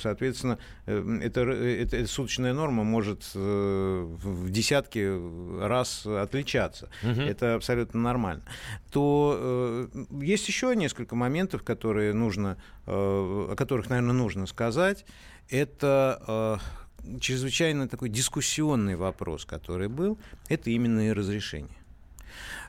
соответственно, 0.00 0.58
э, 0.86 1.20
это, 1.22 1.42
это, 1.42 1.96
эта 1.96 2.08
суточная 2.08 2.54
норма 2.54 2.82
может 2.82 3.30
э, 3.34 4.02
в 4.22 4.50
десятки 4.50 5.60
раз 5.60 6.06
отличаться. 6.06 6.88
Угу. 7.02 7.20
Это 7.20 7.54
абсолютно 7.56 8.00
нормально. 8.00 8.42
То 8.90 9.36
э, 9.38 9.86
есть 10.22 10.48
еще 10.48 10.74
несколько 10.74 11.14
моментов, 11.14 11.62
которые 11.62 12.14
нужно, 12.14 12.56
э, 12.86 12.90
о 12.90 13.54
которых, 13.54 13.90
наверное, 13.90 14.14
нужно 14.14 14.46
сказать 14.46 15.04
это 15.50 16.60
э, 17.06 17.18
чрезвычайно 17.20 17.88
такой 17.88 18.08
дискуссионный 18.08 18.96
вопрос, 18.96 19.44
который 19.44 19.88
был, 19.88 20.18
это 20.48 20.70
именно 20.70 21.08
и 21.08 21.12
разрешение. 21.12 21.76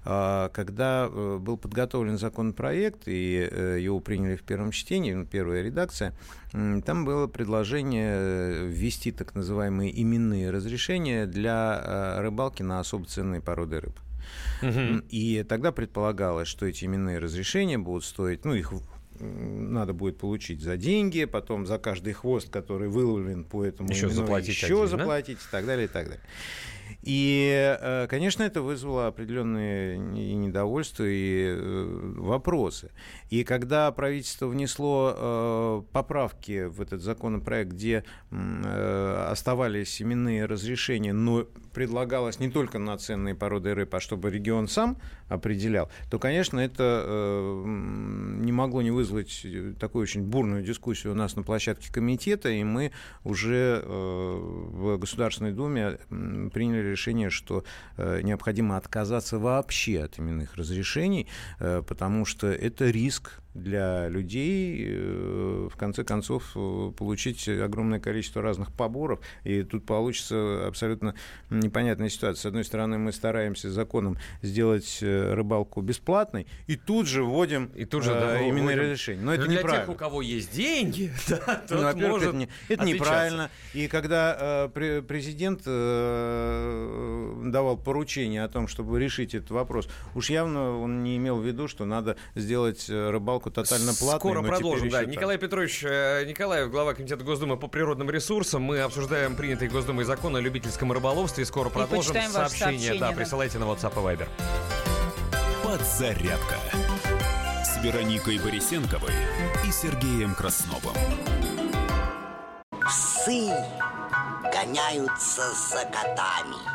А, 0.07 0.49
когда 0.49 1.09
э, 1.09 1.37
был 1.41 1.57
подготовлен 1.57 2.17
законопроект, 2.17 3.07
и 3.07 3.49
э, 3.49 3.79
его 3.81 3.99
приняли 3.99 4.35
в 4.35 4.43
первом 4.43 4.71
чтении, 4.71 5.13
ну, 5.13 5.25
первая 5.25 5.63
редакция, 5.63 6.13
там 6.51 7.05
было 7.05 7.27
предложение 7.27 8.15
э, 8.15 8.67
ввести 8.67 9.11
так 9.11 9.33
называемые 9.33 9.99
именные 10.01 10.51
разрешения 10.51 11.25
для 11.25 12.21
рыбалки 12.21 12.61
на 12.61 12.79
особо 12.79 13.05
ценные 13.05 13.41
породы 13.41 13.81
рыб. 13.81 13.99
Угу. 14.61 15.05
И 15.09 15.43
тогда 15.43 15.71
предполагалось, 15.71 16.47
что 16.47 16.65
эти 16.65 16.85
именные 16.85 17.19
разрешения 17.19 17.77
будут 17.77 18.05
стоить, 18.05 18.45
ну, 18.45 18.53
их 18.53 18.73
надо 19.19 19.93
будет 19.93 20.17
получить 20.17 20.61
за 20.61 20.77
деньги, 20.77 21.25
потом 21.25 21.65
за 21.65 21.77
каждый 21.77 22.13
хвост, 22.13 22.49
который 22.49 22.89
выловлен 22.89 23.43
по 23.43 23.63
этому 23.63 23.89
еще 23.89 24.07
именно, 24.07 24.15
заплатить, 24.15 24.49
еще 24.49 24.65
отдельно. 24.65 24.87
заплатить 24.87 25.37
и 25.37 25.51
так 25.51 25.65
далее, 25.65 25.85
и 25.85 25.89
так 25.89 26.05
далее. 26.05 26.23
И, 27.01 27.77
э, 27.79 28.07
конечно, 28.07 28.43
это 28.43 28.61
вызвало 28.61 29.07
определенные 29.07 29.97
недовольство, 30.55 31.03
и 31.05 31.47
э, 31.47 32.13
вопросы. 32.17 32.91
И 33.29 33.43
когда 33.43 33.91
правительство 33.91 34.47
внесло 34.47 35.13
э, 35.15 35.81
поправки 35.91 36.65
в 36.65 36.81
этот 36.81 37.01
законопроект, 37.01 37.71
где 37.71 38.03
оставались 38.31 39.89
семенные 39.89 40.45
разрешения, 40.45 41.13
но 41.13 41.45
предлагалось 41.73 42.39
не 42.39 42.49
только 42.49 42.79
на 42.79 42.97
ценные 42.97 43.35
породы 43.35 43.73
рыб, 43.73 43.93
а 43.95 43.99
чтобы 43.99 44.29
регион 44.29 44.67
сам 44.67 44.97
определял, 45.27 45.89
то, 46.09 46.19
конечно, 46.19 46.59
это 46.59 47.63
не 47.65 48.51
могло 48.51 48.81
не 48.81 48.91
вызвать 48.91 49.45
такую 49.79 50.03
очень 50.03 50.23
бурную 50.23 50.63
дискуссию 50.63 51.13
у 51.13 51.15
нас 51.15 51.35
на 51.35 51.43
площадке 51.43 51.91
комитета, 51.91 52.49
и 52.49 52.63
мы 52.63 52.91
уже 53.23 53.83
в 53.85 54.97
Государственной 54.97 55.51
Думе 55.51 55.97
приняли 56.53 56.89
решение, 56.89 57.29
что 57.29 57.63
э, 57.97 58.21
необходимо 58.21 58.77
отказаться 58.77 59.39
вообще 59.39 60.03
от 60.03 60.19
именных 60.19 60.44
разрешений, 60.55 61.27
э, 61.59 61.81
потому 61.87 62.25
что 62.25 62.47
это 62.47 62.89
риск 62.89 63.41
для 63.55 64.09
людей, 64.09 64.85
э, 64.85 65.69
в 65.71 65.75
конце 65.77 66.03
концов, 66.03 66.51
э, 66.55 66.91
получить 66.95 67.47
огромное 67.47 67.99
количество 67.99 68.41
разных 68.41 68.71
поборов, 68.71 69.21
и 69.43 69.63
тут 69.63 69.85
получится 69.85 70.67
абсолютно 70.67 71.15
непонятная 71.49 72.09
ситуация. 72.09 72.41
С 72.41 72.45
одной 72.45 72.65
стороны, 72.65 72.97
мы 72.97 73.13
стараемся 73.13 73.71
законом 73.71 74.17
сделать 74.41 74.99
э, 75.01 75.33
рыбалку 75.33 75.81
бесплатной, 75.81 76.47
и 76.67 76.75
тут 76.75 77.07
же 77.07 77.23
вводим 77.23 77.71
и 77.75 77.85
тут 77.85 78.03
же, 78.03 78.11
да, 78.11 78.41
именно 78.41 78.65
вводим. 78.65 78.79
разрешение. 78.81 79.23
Но, 79.23 79.31
Но 79.31 79.35
это 79.35 79.45
для 79.45 79.59
неправильно. 79.59 79.85
тех, 79.85 79.95
у 79.95 79.97
кого 79.97 80.21
есть 80.21 80.53
деньги, 80.53 81.11
да, 81.29 81.63
ну, 81.69 81.83
во-первых, 81.83 82.23
это, 82.23 82.35
не, 82.35 82.49
это 82.67 82.83
неправильно. 82.83 83.49
И 83.73 83.87
когда 83.87 84.67
э, 84.75 85.01
президент 85.01 85.61
э, 85.65 87.41
давал 87.45 87.77
поручение 87.77 88.43
о 88.43 88.49
том, 88.49 88.67
чтобы 88.67 88.99
решить 88.99 89.33
этот 89.33 89.51
вопрос, 89.51 89.87
уж 90.13 90.29
явно 90.29 90.77
он 90.77 91.03
не 91.03 91.15
имел 91.15 91.37
в 91.37 91.45
виду, 91.45 91.69
что 91.69 91.85
надо 91.85 92.17
сделать 92.35 92.89
рыбалку 92.89 93.44
доставку 93.49 93.49
тотально 93.49 93.93
платной. 93.93 94.19
Скоро 94.19 94.41
продолжим, 94.41 94.89
да. 94.89 95.05
Николай 95.05 95.37
Петрович 95.37 95.83
э, 95.83 96.25
Николаев, 96.25 96.69
глава 96.69 96.93
Комитета 96.93 97.23
Госдумы 97.23 97.57
по 97.57 97.67
природным 97.67 98.09
ресурсам. 98.09 98.63
Мы 98.63 98.79
обсуждаем 98.79 99.35
принятый 99.35 99.67
Госдумой 99.67 100.05
закон 100.05 100.35
о 100.35 100.39
любительском 100.39 100.91
рыболовстве. 100.91 101.45
Скоро 101.45 101.69
продолжим. 101.69 102.15
Сообщение, 102.29 102.99
да, 102.99 103.09
да, 103.09 103.15
присылайте 103.15 103.59
на 103.59 103.65
WhatsApp 103.65 103.93
и 103.93 104.15
Viber. 104.15 104.27
Подзарядка 105.63 106.55
с 107.63 107.83
Вероникой 107.83 108.39
Борисенковой 108.39 109.13
и 109.67 109.71
Сергеем 109.71 110.35
Красновым. 110.35 110.95
Псы 112.85 113.51
гоняются 114.53 115.41
за 115.53 115.85
котами. 115.85 116.74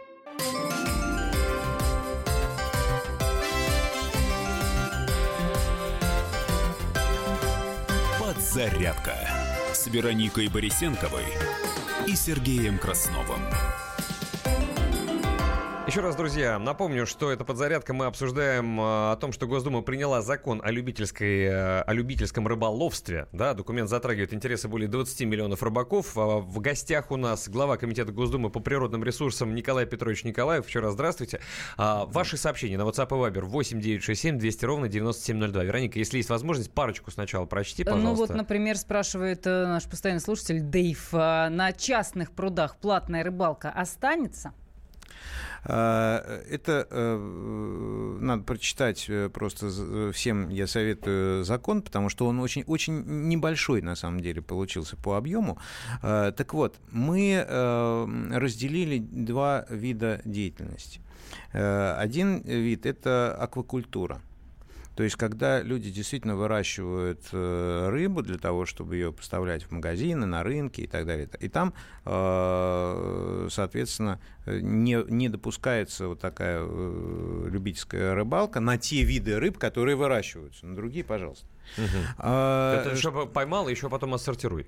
Подзарядка 8.51 9.15
с 9.73 9.87
Вероникой 9.87 10.49
Борисенковой 10.49 11.23
и 12.05 12.17
Сергеем 12.17 12.79
Красновым. 12.79 13.39
Еще 15.91 15.99
раз, 15.99 16.15
друзья, 16.15 16.57
напомню, 16.57 17.05
что 17.05 17.33
это 17.33 17.43
подзарядка. 17.43 17.93
Мы 17.93 18.05
обсуждаем 18.05 18.79
э, 18.79 19.11
о 19.11 19.17
том, 19.17 19.33
что 19.33 19.45
Госдума 19.45 19.81
приняла 19.81 20.21
закон 20.21 20.61
о, 20.63 20.71
любительской, 20.71 21.41
э, 21.43 21.81
о 21.81 21.93
любительском 21.93 22.47
рыболовстве. 22.47 23.27
Да, 23.33 23.53
документ 23.53 23.89
затрагивает 23.89 24.33
интересы 24.33 24.69
более 24.69 24.87
20 24.87 25.19
миллионов 25.27 25.61
рыбаков. 25.63 26.17
А 26.17 26.37
в 26.37 26.61
гостях 26.61 27.11
у 27.11 27.17
нас 27.17 27.49
глава 27.49 27.75
Комитета 27.75 28.13
Госдумы 28.13 28.49
по 28.49 28.61
природным 28.61 29.03
ресурсам 29.03 29.53
Николай 29.53 29.85
Петрович 29.85 30.23
Николаев. 30.23 30.65
Еще 30.65 30.79
раз 30.79 30.93
здравствуйте. 30.93 31.41
А, 31.75 32.05
ваши 32.05 32.37
сообщения 32.37 32.77
на 32.77 32.83
WhatsApp 32.83 33.07
и 33.09 33.29
Viber 33.29 33.41
8 33.41 33.81
967 33.81 34.39
200 34.39 34.63
ровно 34.63 34.87
9702. 34.87 35.63
Вероника, 35.65 35.99
если 35.99 36.15
есть 36.19 36.29
возможность, 36.29 36.71
парочку 36.71 37.11
сначала 37.11 37.45
прочти, 37.45 37.83
пожалуйста. 37.83 38.07
Ну 38.07 38.15
вот, 38.15 38.29
например, 38.29 38.77
спрашивает 38.77 39.45
э, 39.45 39.65
наш 39.65 39.83
постоянный 39.89 40.21
слушатель 40.21 40.61
Дейв. 40.61 41.11
На 41.11 41.73
частных 41.73 42.31
прудах 42.31 42.77
платная 42.77 43.25
рыбалка 43.25 43.69
останется? 43.69 44.53
А, 45.63 46.41
это 46.49 46.87
э, 46.89 48.17
надо 48.19 48.43
прочитать 48.43 49.05
э, 49.07 49.29
просто 49.29 50.11
всем 50.11 50.49
я 50.49 50.65
советую 50.65 51.43
закон, 51.43 51.81
потому 51.81 52.09
что 52.09 52.25
он 52.25 52.39
очень, 52.39 52.63
очень 52.63 53.03
небольшой 53.29 53.81
на 53.81 53.95
самом 53.95 54.21
деле 54.21 54.41
получился 54.41 54.97
по 54.97 55.17
объему. 55.17 55.59
А, 56.01 56.31
так 56.31 56.53
вот, 56.53 56.79
мы 56.91 57.45
э, 57.47 58.29
разделили 58.33 58.97
два 58.97 59.65
вида 59.69 60.21
деятельности. 60.25 61.01
Один 61.53 62.41
вид– 62.41 62.85
это 62.85 63.35
аквакультура– 63.35 64.21
то 64.95 65.03
есть, 65.03 65.15
когда 65.15 65.61
люди 65.61 65.89
действительно 65.89 66.35
выращивают 66.35 67.21
э, 67.31 67.89
рыбу 67.89 68.21
для 68.21 68.37
того, 68.37 68.65
чтобы 68.65 68.95
ее 68.95 69.13
поставлять 69.13 69.63
в 69.63 69.71
магазины, 69.71 70.25
на 70.25 70.43
рынки 70.43 70.81
и 70.81 70.87
так 70.87 71.05
далее, 71.05 71.29
и 71.39 71.47
там, 71.47 71.73
э, 72.05 73.47
соответственно, 73.49 74.19
не, 74.45 75.01
не 75.09 75.29
допускается 75.29 76.09
вот 76.09 76.19
такая 76.19 76.59
э, 76.61 77.47
любительская 77.49 78.13
рыбалка 78.15 78.59
на 78.59 78.77
те 78.77 79.03
виды 79.03 79.39
рыб, 79.39 79.57
которые 79.57 79.95
выращиваются. 79.95 80.65
На 80.65 80.75
другие, 80.75 81.05
пожалуйста. 81.05 81.47
Угу. 81.77 81.87
А, 82.17 82.81
Это 82.81 82.97
чтобы 82.97 83.27
поймал, 83.27 83.69
еще 83.69 83.89
потом 83.89 84.13
отсортируй. 84.13 84.67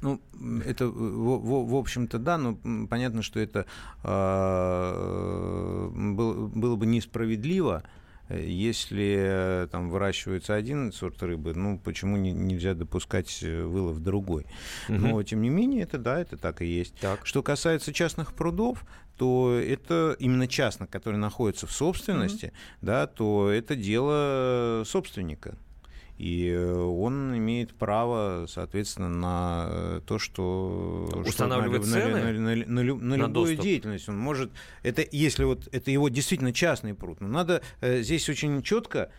Ну, 0.00 0.20
это, 0.64 0.86
в, 0.88 0.90
в, 0.90 1.70
в 1.70 1.74
общем-то, 1.76 2.18
да, 2.18 2.38
но 2.38 2.58
понятно, 2.88 3.22
что 3.22 3.38
это 3.38 3.66
э, 4.02 5.90
было, 5.92 6.46
было 6.48 6.76
бы 6.76 6.86
несправедливо 6.86 7.84
Э, 7.84 8.05
Если 8.28 9.16
э, 9.18 9.68
там 9.70 9.88
выращивается 9.88 10.54
один 10.54 10.92
сорт 10.92 11.22
рыбы, 11.22 11.54
ну 11.54 11.78
почему 11.78 12.16
не- 12.16 12.32
нельзя 12.32 12.74
допускать 12.74 13.38
э, 13.42 13.62
вылов 13.62 14.00
другой? 14.02 14.46
Но 14.88 15.22
тем 15.22 15.42
не 15.42 15.48
менее, 15.48 15.82
это 15.82 15.98
да, 15.98 16.20
это 16.20 16.36
так 16.36 16.62
и 16.62 16.66
есть. 16.66 16.94
Так. 17.00 17.24
Что 17.24 17.42
касается 17.42 17.92
частных 17.92 18.34
прудов, 18.34 18.84
то 19.16 19.58
это 19.58 20.16
именно 20.18 20.48
частных, 20.48 20.90
которые 20.90 21.20
находятся 21.20 21.66
в 21.66 21.72
собственности, 21.72 22.52
да, 22.82 23.06
то 23.06 23.48
это 23.50 23.76
дело 23.76 24.82
собственника. 24.84 25.56
И 26.18 26.48
э, 26.48 26.74
он 26.74 27.36
имеет 27.36 27.74
право, 27.74 28.46
соответственно, 28.48 29.08
на 29.08 29.66
э, 29.68 30.00
то, 30.06 30.18
что... 30.18 31.06
что 31.10 31.20
Устанавливать 31.20 31.86
на, 31.86 31.96
лю- 31.96 32.08
на 32.08 32.20
цены 32.20 32.64
на 32.64 32.72
на 32.72 32.80
лю- 32.80 32.96
на 32.96 33.16
на 33.16 33.22
любую 33.26 33.46
доступ? 33.48 33.62
деятельность. 33.64 34.08
Он 34.08 34.16
может... 34.18 34.50
Это 34.82 35.04
если 35.10 35.44
вот 35.44 35.68
это 35.72 35.90
его 35.90 36.08
действительно 36.08 36.52
частный 36.54 36.94
пруд. 36.94 37.20
Но 37.20 37.28
надо 37.28 37.60
э, 37.80 38.00
здесь 38.02 38.28
очень 38.30 38.62
четко, 38.62 39.10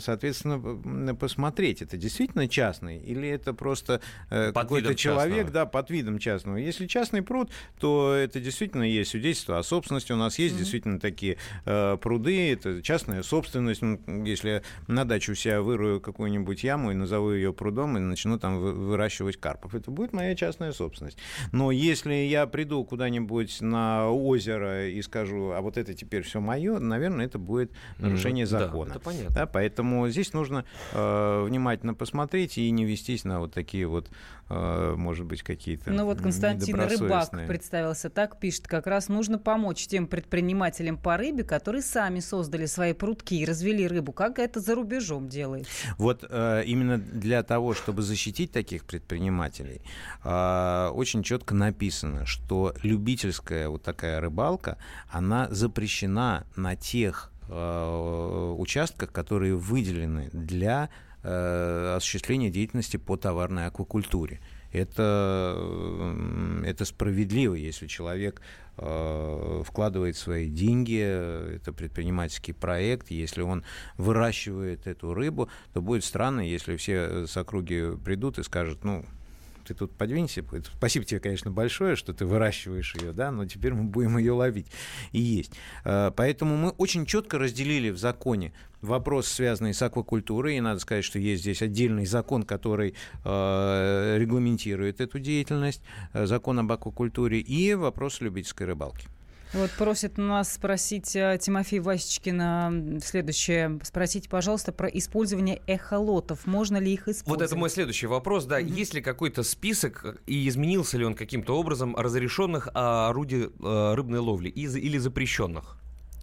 соответственно, 0.00 0.54
м, 0.54 1.16
посмотреть, 1.16 1.82
это 1.82 1.96
действительно 1.96 2.48
частный 2.48 2.98
или 2.98 3.28
это 3.28 3.54
просто 3.54 4.00
э, 4.30 4.52
Под 4.52 4.64
какой-то 4.64 4.94
человек, 4.94 5.46
частного. 5.46 5.52
да, 5.52 5.66
под 5.66 5.90
видом 5.90 6.18
частного. 6.18 6.56
Если 6.56 6.86
частный 6.86 7.22
пруд, 7.22 7.50
то 7.78 8.12
это 8.14 8.40
действительно 8.40 8.82
есть 8.82 9.10
свидетельство 9.10 9.58
о 9.58 9.62
собственности. 9.62 10.12
У 10.12 10.16
нас 10.16 10.38
есть 10.38 10.56
действительно 10.56 10.98
такие 11.00 11.36
э, 11.64 11.96
пруды, 12.00 12.52
это 12.52 12.82
частная 12.82 13.22
собственность. 13.22 13.82
Ну, 13.82 13.98
Если 14.24 14.48
я 14.50 14.62
на 14.86 15.04
дачу 15.04 15.32
у 15.32 15.34
себя 15.34 15.62
вырую 15.62 16.00
какую-нибудь 16.00 16.64
яму 16.64 16.90
и 16.92 16.94
назову 16.94 17.32
ее 17.32 17.52
прудом 17.52 17.96
и 17.96 18.00
начну 18.00 18.38
там 18.38 18.58
вы- 18.58 18.72
выращивать 18.72 19.36
карпов, 19.38 19.74
это 19.74 19.90
будет 19.90 20.12
моя 20.12 20.34
частная 20.34 20.72
собственность. 20.72 21.18
Но 21.52 21.70
если 21.70 22.14
я 22.14 22.46
приду 22.46 22.84
куда-нибудь 22.84 23.60
на 23.60 24.10
озеро 24.10 24.88
и 24.88 25.00
скажу, 25.02 25.50
а 25.52 25.60
вот 25.60 25.76
это 25.76 25.94
теперь 25.94 26.22
все 26.22 26.40
мое, 26.40 26.78
наверное, 26.78 27.26
это 27.26 27.38
будет 27.38 27.72
нарушение 27.98 28.46
да, 28.46 28.55
закона. 28.58 28.90
это 28.90 29.00
понятно. 29.00 29.34
Да, 29.34 29.46
поэтому 29.46 30.08
здесь 30.08 30.32
нужно 30.32 30.64
э, 30.92 31.44
внимательно 31.46 31.94
посмотреть 31.94 32.58
и 32.58 32.70
не 32.70 32.84
вестись 32.84 33.24
на 33.24 33.40
вот 33.40 33.52
такие 33.52 33.86
вот, 33.86 34.08
э, 34.48 34.94
может 34.96 35.26
быть, 35.26 35.42
какие-то 35.42 35.90
Ну 35.90 36.04
вот 36.04 36.20
Константин 36.20 36.80
Рыбак 36.80 37.30
представился 37.46 38.10
так, 38.10 38.38
пишет, 38.38 38.68
как 38.68 38.86
раз 38.86 39.08
нужно 39.08 39.38
помочь 39.38 39.86
тем 39.86 40.06
предпринимателям 40.06 40.96
по 40.96 41.16
рыбе, 41.16 41.44
которые 41.44 41.82
сами 41.82 42.20
создали 42.20 42.66
свои 42.66 42.92
прутки 42.92 43.34
и 43.34 43.44
развели 43.44 43.86
рыбу. 43.86 44.12
Как 44.12 44.38
это 44.38 44.60
за 44.60 44.74
рубежом 44.74 45.28
делается? 45.28 45.70
Вот 45.98 46.24
э, 46.28 46.62
именно 46.66 46.98
для 46.98 47.42
того, 47.42 47.74
чтобы 47.74 48.02
защитить 48.02 48.52
таких 48.52 48.84
предпринимателей, 48.84 49.82
э, 50.24 50.88
очень 50.92 51.22
четко 51.22 51.54
написано, 51.54 52.26
что 52.26 52.74
любительская 52.82 53.68
вот 53.68 53.82
такая 53.82 54.20
рыбалка, 54.20 54.78
она 55.10 55.48
запрещена 55.50 56.46
на 56.56 56.76
тех 56.76 57.32
участках, 57.48 59.12
которые 59.12 59.54
выделены 59.54 60.30
для 60.32 60.90
э, 61.22 61.94
осуществления 61.96 62.50
деятельности 62.50 62.96
по 62.96 63.16
товарной 63.16 63.66
аквакультуре. 63.66 64.40
Это, 64.72 65.54
м, 65.56 66.62
это 66.64 66.84
справедливо, 66.84 67.54
если 67.54 67.86
человек 67.86 68.42
э, 68.76 69.62
вкладывает 69.64 70.16
свои 70.16 70.48
деньги, 70.48 71.00
э, 71.02 71.56
это 71.56 71.72
предпринимательский 71.72 72.52
проект, 72.52 73.10
если 73.10 73.40
он 73.40 73.64
выращивает 73.96 74.86
эту 74.86 75.14
рыбу, 75.14 75.48
то 75.72 75.80
будет 75.80 76.04
странно, 76.04 76.40
если 76.40 76.76
все 76.76 76.92
э, 76.94 77.26
с 77.26 77.36
округи 77.36 77.96
придут 78.04 78.38
и 78.38 78.42
скажут, 78.42 78.84
ну, 78.84 79.06
ты 79.66 79.74
тут 79.74 79.92
подвинься. 79.92 80.44
Спасибо 80.76 81.04
тебе, 81.04 81.20
конечно, 81.20 81.50
большое, 81.50 81.96
что 81.96 82.12
ты 82.12 82.24
выращиваешь 82.24 82.94
ее, 82.94 83.12
да, 83.12 83.30
но 83.30 83.46
теперь 83.46 83.74
мы 83.74 83.84
будем 83.84 84.18
ее 84.18 84.32
ловить 84.32 84.68
и 85.12 85.20
есть. 85.20 85.52
Э, 85.84 86.10
Поэтому 86.16 86.56
мы 86.56 86.70
очень 86.70 87.06
четко 87.06 87.38
разделили 87.38 87.90
в 87.90 87.98
законе 87.98 88.52
вопрос, 88.80 89.28
связанный 89.28 89.74
с 89.74 89.82
аквакультурой, 89.82 90.56
и 90.56 90.60
надо 90.60 90.80
сказать, 90.80 91.04
что 91.04 91.18
есть 91.18 91.42
здесь 91.42 91.62
отдельный 91.62 92.06
закон, 92.06 92.44
который 92.44 92.94
э, 93.24 94.16
регламентирует 94.18 95.00
эту 95.00 95.18
деятельность, 95.18 95.82
э, 96.12 96.26
закон 96.26 96.58
об 96.58 96.72
аквакультуре, 96.72 97.40
и 97.40 97.74
вопрос 97.74 98.20
любительской 98.20 98.66
рыбалки. 98.66 99.08
Вот 99.52 99.70
просит 99.72 100.18
нас 100.18 100.52
спросить 100.54 101.14
э, 101.14 101.38
Тимофей 101.40 101.80
Васечкина 101.80 103.00
следующее. 103.02 103.78
Спросите, 103.82 104.28
пожалуйста, 104.28 104.72
про 104.72 104.88
использование 104.88 105.62
эхолотов. 105.66 106.46
Можно 106.46 106.78
ли 106.78 106.92
их 106.92 107.08
использовать? 107.08 107.40
Вот 107.40 107.42
это 107.42 107.56
мой 107.56 107.70
следующий 107.70 108.06
вопрос, 108.06 108.44
да. 108.44 108.58
Есть 108.58 108.94
ли 108.94 109.00
какой-то 109.00 109.42
список 109.42 110.20
и 110.26 110.48
изменился 110.48 110.98
ли 110.98 111.04
он 111.04 111.14
каким-то 111.14 111.58
образом 111.58 111.94
разрешенных 111.96 112.68
а, 112.74 113.08
орудий 113.08 113.44
э, 113.44 113.94
рыбной 113.94 114.18
ловли 114.18 114.48
или 114.48 114.98
запрещенных? 114.98 115.78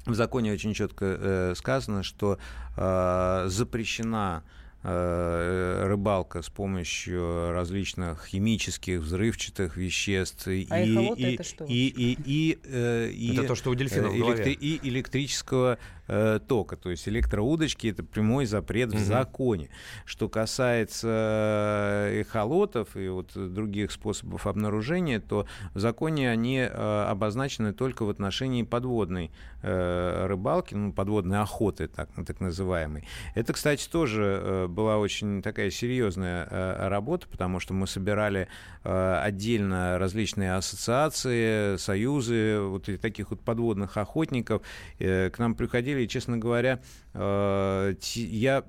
В 0.06 0.16
законе 0.16 0.52
очень 0.52 0.74
четко 0.74 1.06
э, 1.06 1.54
сказано, 1.56 2.04
что 2.04 2.38
э, 2.76 3.46
запрещена 3.48 4.44
э, 4.46 4.63
рыбалка 4.84 6.42
с 6.42 6.50
помощью 6.50 7.52
различных 7.52 8.26
химических 8.26 9.00
взрывчатых 9.00 9.78
веществ 9.78 10.48
и 10.48 10.68
А 10.70 10.82
и, 10.82 11.34
это 11.34 11.44
что 11.44 11.66
и, 11.66 11.88
и, 11.88 12.18
и, 12.26 12.60
э, 12.64 13.10
и, 13.10 13.32
Это 13.34 13.48
то, 13.48 13.56
что 13.56 13.70
у 13.70 13.76
дельфинов 13.76 14.12
в 14.12 14.16
э, 14.16 14.20
голове. 14.20 14.52
и 14.52 14.80
электрического 14.88 15.78
э, 16.08 16.40
тока, 16.48 16.76
то 16.76 16.90
есть 16.90 17.08
электроудочки 17.08 17.88
это 17.88 18.04
прямой 18.04 18.46
запрет 18.46 18.94
в 18.94 19.00
законе. 19.00 19.70
Что 20.06 20.30
касается 20.30 22.10
эхолотов 22.12 22.96
и 22.96 23.08
вот 23.10 23.32
других 23.36 23.92
способов 23.92 24.48
обнаружения, 24.48 25.20
то 25.20 25.46
в 25.74 25.80
законе 25.80 26.30
они 26.30 26.60
э, 26.60 27.06
обозначены 27.10 27.74
только 27.74 28.04
в 28.04 28.10
отношении 28.10 28.64
подводной 28.64 29.32
э, 29.62 30.26
рыбалки, 30.28 30.74
ну, 30.76 30.94
подводной 30.94 31.40
охоты, 31.40 31.88
так, 31.88 32.10
так 32.26 32.40
называемой. 32.40 33.08
Это, 33.36 33.54
кстати, 33.54 33.88
тоже 33.90 34.40
э, 34.42 34.68
была 34.68 34.98
очень 34.98 35.42
такая 35.42 35.70
серьезная 35.70 36.48
э, 36.50 36.88
работа, 36.88 37.28
потому 37.28 37.60
что 37.60 37.74
мы 37.74 37.88
собирали 37.88 38.48
э, 38.84 39.22
отдельно 39.24 39.98
различные 40.00 40.56
ассоциации, 40.56 41.78
союзы 41.78 42.60
вот 42.60 42.90
таких 43.02 43.30
вот 43.32 43.42
подводных 43.42 43.98
охотников. 43.98 44.62
Э, 45.00 45.30
К 45.30 45.40
нам 45.40 45.56
приходили, 45.56 45.93
и, 46.02 46.08
честно 46.08 46.38
говоря, 46.38 46.82
э, 47.14 47.96
я 48.16 48.64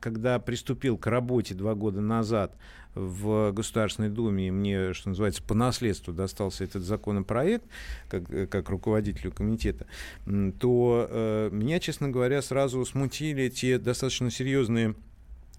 когда 0.00 0.38
приступил 0.38 0.96
к 0.96 1.06
работе 1.06 1.54
два 1.54 1.74
года 1.74 2.00
назад 2.00 2.56
в 2.94 3.52
Государственной 3.52 4.08
Думе, 4.08 4.50
мне, 4.50 4.92
что 4.94 5.10
называется, 5.10 5.42
по 5.42 5.54
наследству 5.54 6.12
достался 6.12 6.64
этот 6.64 6.82
законопроект, 6.82 7.64
как, 8.08 8.28
э, 8.30 8.46
как 8.46 8.68
руководителю 8.68 9.30
комитета, 9.30 9.86
то 10.58 11.06
э, 11.08 11.50
меня, 11.52 11.78
честно 11.78 12.08
говоря, 12.08 12.42
сразу 12.42 12.84
смутили 12.84 13.48
те 13.48 13.78
достаточно 13.78 14.30
серьезные 14.30 14.94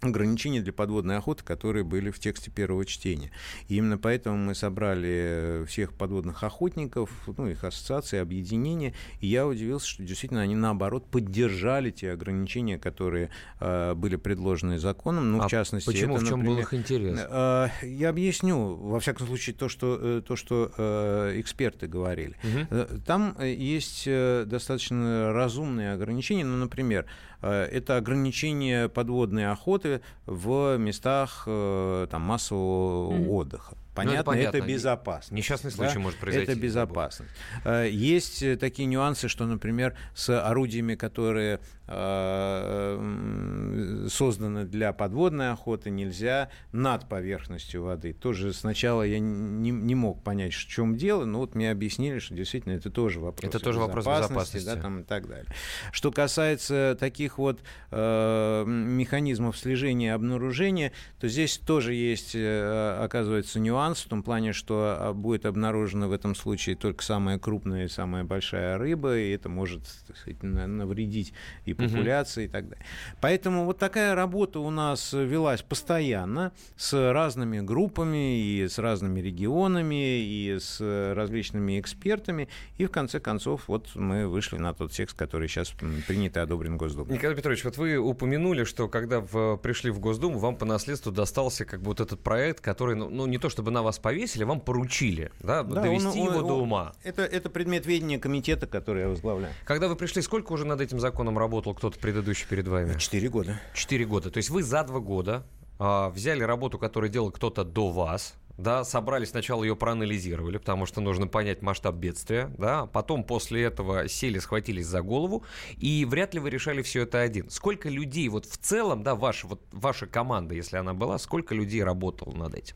ограничения 0.02 0.62
для 0.62 0.74
подводной 0.74 1.18
охоты, 1.18 1.44
которые 1.44 1.84
были 1.84 2.10
в 2.10 2.20
тексте 2.20 2.52
первого 2.52 2.86
чтения. 2.86 3.32
И 3.68 3.76
именно 3.78 3.98
поэтому 3.98 4.38
мы 4.38 4.56
собрали 4.56 5.64
всех 5.68 5.94
подводных 5.94 6.44
охотников, 6.44 7.12
ну, 7.38 7.48
их 7.48 7.64
ассоциации, 7.64 8.18
объединения, 8.20 8.94
и 9.20 9.28
я 9.28 9.48
удивился, 9.48 9.88
что 9.88 10.04
действительно 10.04 10.42
они, 10.42 10.56
наоборот, 10.56 11.06
поддержали 11.06 11.92
те 11.92 12.12
ограничения, 12.12 12.78
которые 12.80 13.30
э, 13.60 13.94
были 13.94 14.16
предложены 14.16 14.80
законом, 14.80 15.32
ну, 15.32 15.42
А 15.42 15.48
в 15.48 15.52
частности... 15.52 15.86
Почему? 15.86 16.16
это, 16.16 16.26
в 16.26 16.28
чем 16.28 16.40
был 16.44 16.56
например, 16.56 16.64
их 16.64 16.74
интерес? 16.74 17.20
Э, 17.30 17.68
Я 17.84 18.10
объясню, 18.10 18.76
во 18.76 19.00
всяком 19.00 19.28
случае, 19.28 19.56
то, 19.56 19.70
что, 19.70 20.00
э, 20.02 20.22
то, 20.26 20.36
что 20.36 20.72
э, 20.78 21.40
эксперты 21.40 21.88
говорили. 21.88 22.36
Э, 22.44 22.88
Там 23.06 23.36
э, 23.38 23.54
есть 23.54 24.04
э, 24.08 24.46
достаточно 24.48 25.32
разумные 25.34 25.94
ограничения. 25.94 26.44
Ну, 26.46 26.58
например, 26.58 27.06
э, 27.06 27.31
это 27.48 27.98
ограничение 27.98 28.90
подводной 28.90 29.48
охоты 29.52 30.02
в 30.26 30.78
местах 30.78 31.44
э, 31.48 32.08
там, 32.10 32.22
массового 32.22 33.12
Мгм. 33.12 33.30
отдыха. 33.30 33.76
Ну, 33.94 34.04
это 34.04 34.24
Понятно, 34.24 34.32
это, 34.32 34.52
понятно. 34.52 34.68
безопасно. 34.72 35.36
Несчастный 35.36 35.70
Да, 35.72 35.76
случай 35.76 36.00
может 36.00 36.18
произойти. 36.18 36.50
Это 36.54 36.62
безопасно. 36.62 37.26
Э, 37.66 37.90
Есть 37.90 38.42
э, 38.42 38.56
такие 38.56 38.86
нюансы, 38.88 39.28
что, 39.28 39.46
например, 39.46 39.96
с 40.16 40.30
орудиями, 40.40 40.96
которые 40.96 41.60
э, 41.88 44.08
созданы 44.10 44.64
для 44.64 44.94
подводной 44.94 45.52
охоты, 45.52 45.90
нельзя 45.90 46.50
над 46.72 47.10
поверхностью 47.10 47.84
воды. 47.84 48.14
Тоже 48.14 48.54
сначала 48.54 49.04
я 49.04 49.20
не, 49.20 49.72
не 49.72 49.96
мог 49.96 50.24
понять, 50.24 50.54
в 50.54 50.68
чем 50.70 50.96
дело, 50.96 51.26
но 51.26 51.40
вот 51.40 51.54
мне 51.56 51.70
объяснили, 51.70 52.20
что 52.20 52.34
действительно 52.34 52.74
это 52.74 52.90
тоже 52.90 53.20
вопрос 53.20 53.50
Это 53.50 53.60
тоже 53.60 53.80
вопрос 53.80 54.06
безопасности. 54.06 54.66
да, 54.66 54.78
там, 54.78 55.02
и 55.02 55.04
так 55.04 55.28
далее. 55.28 55.52
Что 55.92 56.14
касается 56.14 56.96
таких 56.98 57.38
вот 57.38 57.60
э, 57.92 58.64
механизмов 58.66 59.58
слежения 59.58 60.08
и 60.08 60.12
обнаружения, 60.12 60.94
то 61.20 61.28
здесь 61.28 61.58
тоже 61.58 61.94
есть, 61.94 62.38
оказывается, 62.38 63.60
нюансы 63.60 63.81
нюанс 63.82 64.02
в 64.02 64.08
том 64.08 64.24
плане, 64.24 64.54
что 64.54 64.98
а, 65.00 65.14
будет 65.14 65.46
обнаружена 65.46 66.08
в 66.08 66.12
этом 66.12 66.36
случае 66.36 66.76
только 66.76 67.04
самая 67.04 67.40
крупная 67.40 67.86
и 67.86 67.88
самая 67.88 68.24
большая 68.24 68.78
рыба, 68.78 69.18
и 69.18 69.32
это 69.32 69.50
может 69.50 69.82
так 70.08 70.18
сказать, 70.18 70.44
навредить 70.44 71.34
и 71.66 71.74
популяции 71.74 72.46
угу. 72.46 72.50
и 72.50 72.52
так 72.52 72.70
далее. 72.70 72.86
Поэтому 73.22 73.66
вот 73.66 73.80
такая 73.80 74.16
работа 74.16 74.60
у 74.60 74.70
нас 74.70 75.14
велась 75.14 75.62
постоянно 75.62 76.52
с 76.76 76.94
разными 77.12 77.60
группами 77.60 78.40
и 78.40 78.68
с 78.68 78.78
разными 78.78 79.20
регионами 79.20 80.22
и 80.22 80.58
с 80.60 80.80
различными 81.16 81.80
экспертами, 81.80 82.48
и 82.78 82.86
в 82.86 82.92
конце 82.92 83.20
концов 83.20 83.64
вот 83.68 83.96
мы 83.96 84.28
вышли 84.28 84.58
на 84.58 84.74
тот 84.74 84.92
текст, 84.92 85.18
который 85.18 85.48
сейчас 85.48 85.74
принят 86.08 86.38
и 86.38 86.40
одобрен 86.40 86.78
Госдумой. 86.78 87.14
Николай 87.14 87.36
Петрович, 87.36 87.64
вот 87.64 87.78
вы 87.78 87.98
упомянули, 87.98 88.64
что 88.64 88.88
когда 88.88 89.22
в, 89.22 89.58
пришли 89.58 89.92
в 89.92 90.00
Госдуму, 90.00 90.40
вам 90.40 90.56
по 90.56 90.66
наследству 90.66 91.12
достался 91.12 91.66
как 91.66 91.82
бы 91.82 91.88
вот 91.88 92.00
этот 92.00 92.22
проект, 92.22 92.62
который, 92.62 92.96
ну, 92.96 93.10
ну 93.10 93.26
не 93.26 93.38
то 93.38 93.50
чтобы 93.50 93.71
на 93.72 93.82
вас 93.82 94.00
повесили, 94.00 94.44
вам 94.44 94.60
поручили, 94.60 95.32
да, 95.40 95.64
да 95.64 95.82
довести 95.82 96.20
он, 96.20 96.28
его 96.28 96.40
он, 96.40 96.48
до 96.48 96.54
ума. 96.54 96.94
Это, 97.04 97.24
это 97.24 97.50
предмет 97.50 97.86
ведения 97.86 98.20
комитета, 98.20 98.68
который 98.68 99.04
я 99.04 99.08
возглавляю. 99.10 99.54
Когда 99.66 99.88
вы 99.88 99.96
пришли, 99.96 100.22
сколько 100.22 100.52
уже 100.52 100.66
над 100.66 100.82
этим 100.82 101.00
законом 101.00 101.38
работал 101.38 101.74
кто-то 101.74 101.98
предыдущий 102.00 102.48
перед 102.48 102.68
вами? 102.68 102.98
Четыре 102.98 103.30
года. 103.30 103.60
Четыре 103.74 104.06
года. 104.06 104.30
То 104.30 104.38
есть 104.38 104.50
вы 104.50 104.64
за 104.64 104.84
два 104.84 105.00
года 105.00 105.44
а, 105.80 106.10
взяли 106.10 106.44
работу, 106.44 106.78
которую 106.78 107.10
делал 107.10 107.32
кто-то 107.32 107.64
до 107.64 107.90
вас, 107.90 108.36
да, 108.58 108.84
собрались 108.84 109.30
сначала 109.30 109.64
ее 109.64 109.76
проанализировали, 109.76 110.58
потому 110.58 110.86
что 110.86 111.02
нужно 111.02 111.28
понять 111.28 111.62
масштаб 111.62 111.96
бедствия, 111.96 112.52
да, 112.58 112.86
потом 112.86 113.24
после 113.24 113.64
этого 113.64 114.08
сели, 114.08 114.40
схватились 114.40 114.86
за 114.86 115.02
голову, 115.02 115.44
и 115.78 116.06
вряд 116.06 116.34
ли 116.34 116.40
вы 116.40 116.50
решали 116.50 116.82
все 116.82 117.02
это 117.04 117.20
один. 117.20 117.50
Сколько 117.50 117.90
людей 117.90 118.30
вот 118.30 118.46
в 118.46 118.58
целом, 118.58 119.04
да, 119.04 119.16
ваша, 119.16 119.48
вот, 119.48 119.62
ваша 119.72 120.06
команда, 120.06 120.56
если 120.56 120.78
она 120.78 120.94
была, 120.94 121.18
сколько 121.18 121.56
людей 121.56 121.84
работало 121.84 122.36
над 122.36 122.56
этим? 122.56 122.76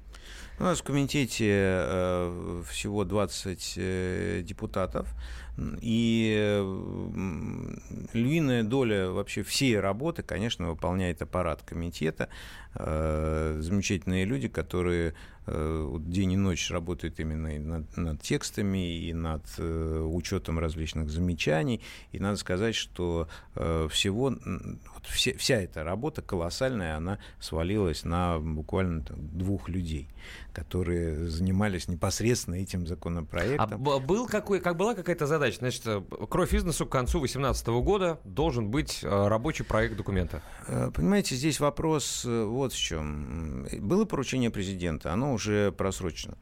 У 0.58 0.64
нас 0.64 0.80
в 0.80 0.84
комитете 0.84 1.50
э, 1.50 2.64
всего 2.70 3.04
20 3.04 3.74
э, 3.76 4.42
депутатов. 4.42 5.08
И 5.82 6.62
львиная 8.14 8.64
доля 8.64 9.10
вообще 9.10 9.44
всей 9.44 9.80
работы, 9.80 10.22
конечно, 10.22 10.70
выполняет 10.70 11.22
аппарат 11.22 11.62
комитета. 11.64 12.30
Э, 12.78 13.58
замечательные 13.62 14.26
люди, 14.26 14.50
которые 14.50 15.14
э, 15.48 15.96
день 16.00 16.34
и 16.34 16.36
ночь 16.36 16.70
работают 16.72 17.20
именно 17.22 17.58
над, 17.58 17.96
над 17.98 18.22
текстами 18.22 18.98
и 18.98 19.14
над 19.14 19.44
э, 19.58 20.00
учетом 20.02 20.60
различных 20.60 21.10
замечаний. 21.10 21.82
И 22.12 22.20
надо 22.20 22.38
сказать, 22.38 22.76
что 22.76 23.30
всего, 23.54 24.26
вот 24.26 25.06
все, 25.06 25.38
вся 25.38 25.56
эта 25.56 25.84
работа 25.84 26.22
колоссальная, 26.22 26.98
она 26.98 27.20
свалилась 27.40 28.04
на 28.04 28.40
буквально 28.40 29.06
двух 29.10 29.70
людей, 29.70 30.10
которые 30.52 31.30
занимались 31.30 31.88
непосредственно 31.88 32.56
этим 32.56 32.86
законопроектом. 32.86 33.88
А 33.88 34.00
был 34.00 34.28
какой, 34.28 34.60
как 34.60 34.76
была 34.76 34.96
какая-то 34.96 35.28
задача? 35.28 35.60
Значит, 35.60 35.84
кровь 36.30 36.52
бизнесу 36.52 36.86
к 36.86 36.92
концу 36.92 37.20
2018 37.20 37.68
года 37.68 38.20
должен 38.26 38.70
быть 38.70 39.00
рабочий 39.04 39.64
проект 39.64 39.96
документа. 39.96 40.42
Понимаете, 40.94 41.36
здесь 41.36 41.60
вопрос 41.60 42.26
вот 42.26 42.65
вот 42.66 42.74
в 42.74 42.80
чем. 42.80 43.68
Было 43.80 44.06
поручение 44.06 44.50
президента, 44.50 45.14
оно 45.14 45.34
уже 45.34 45.72
просрочено. 45.72 46.38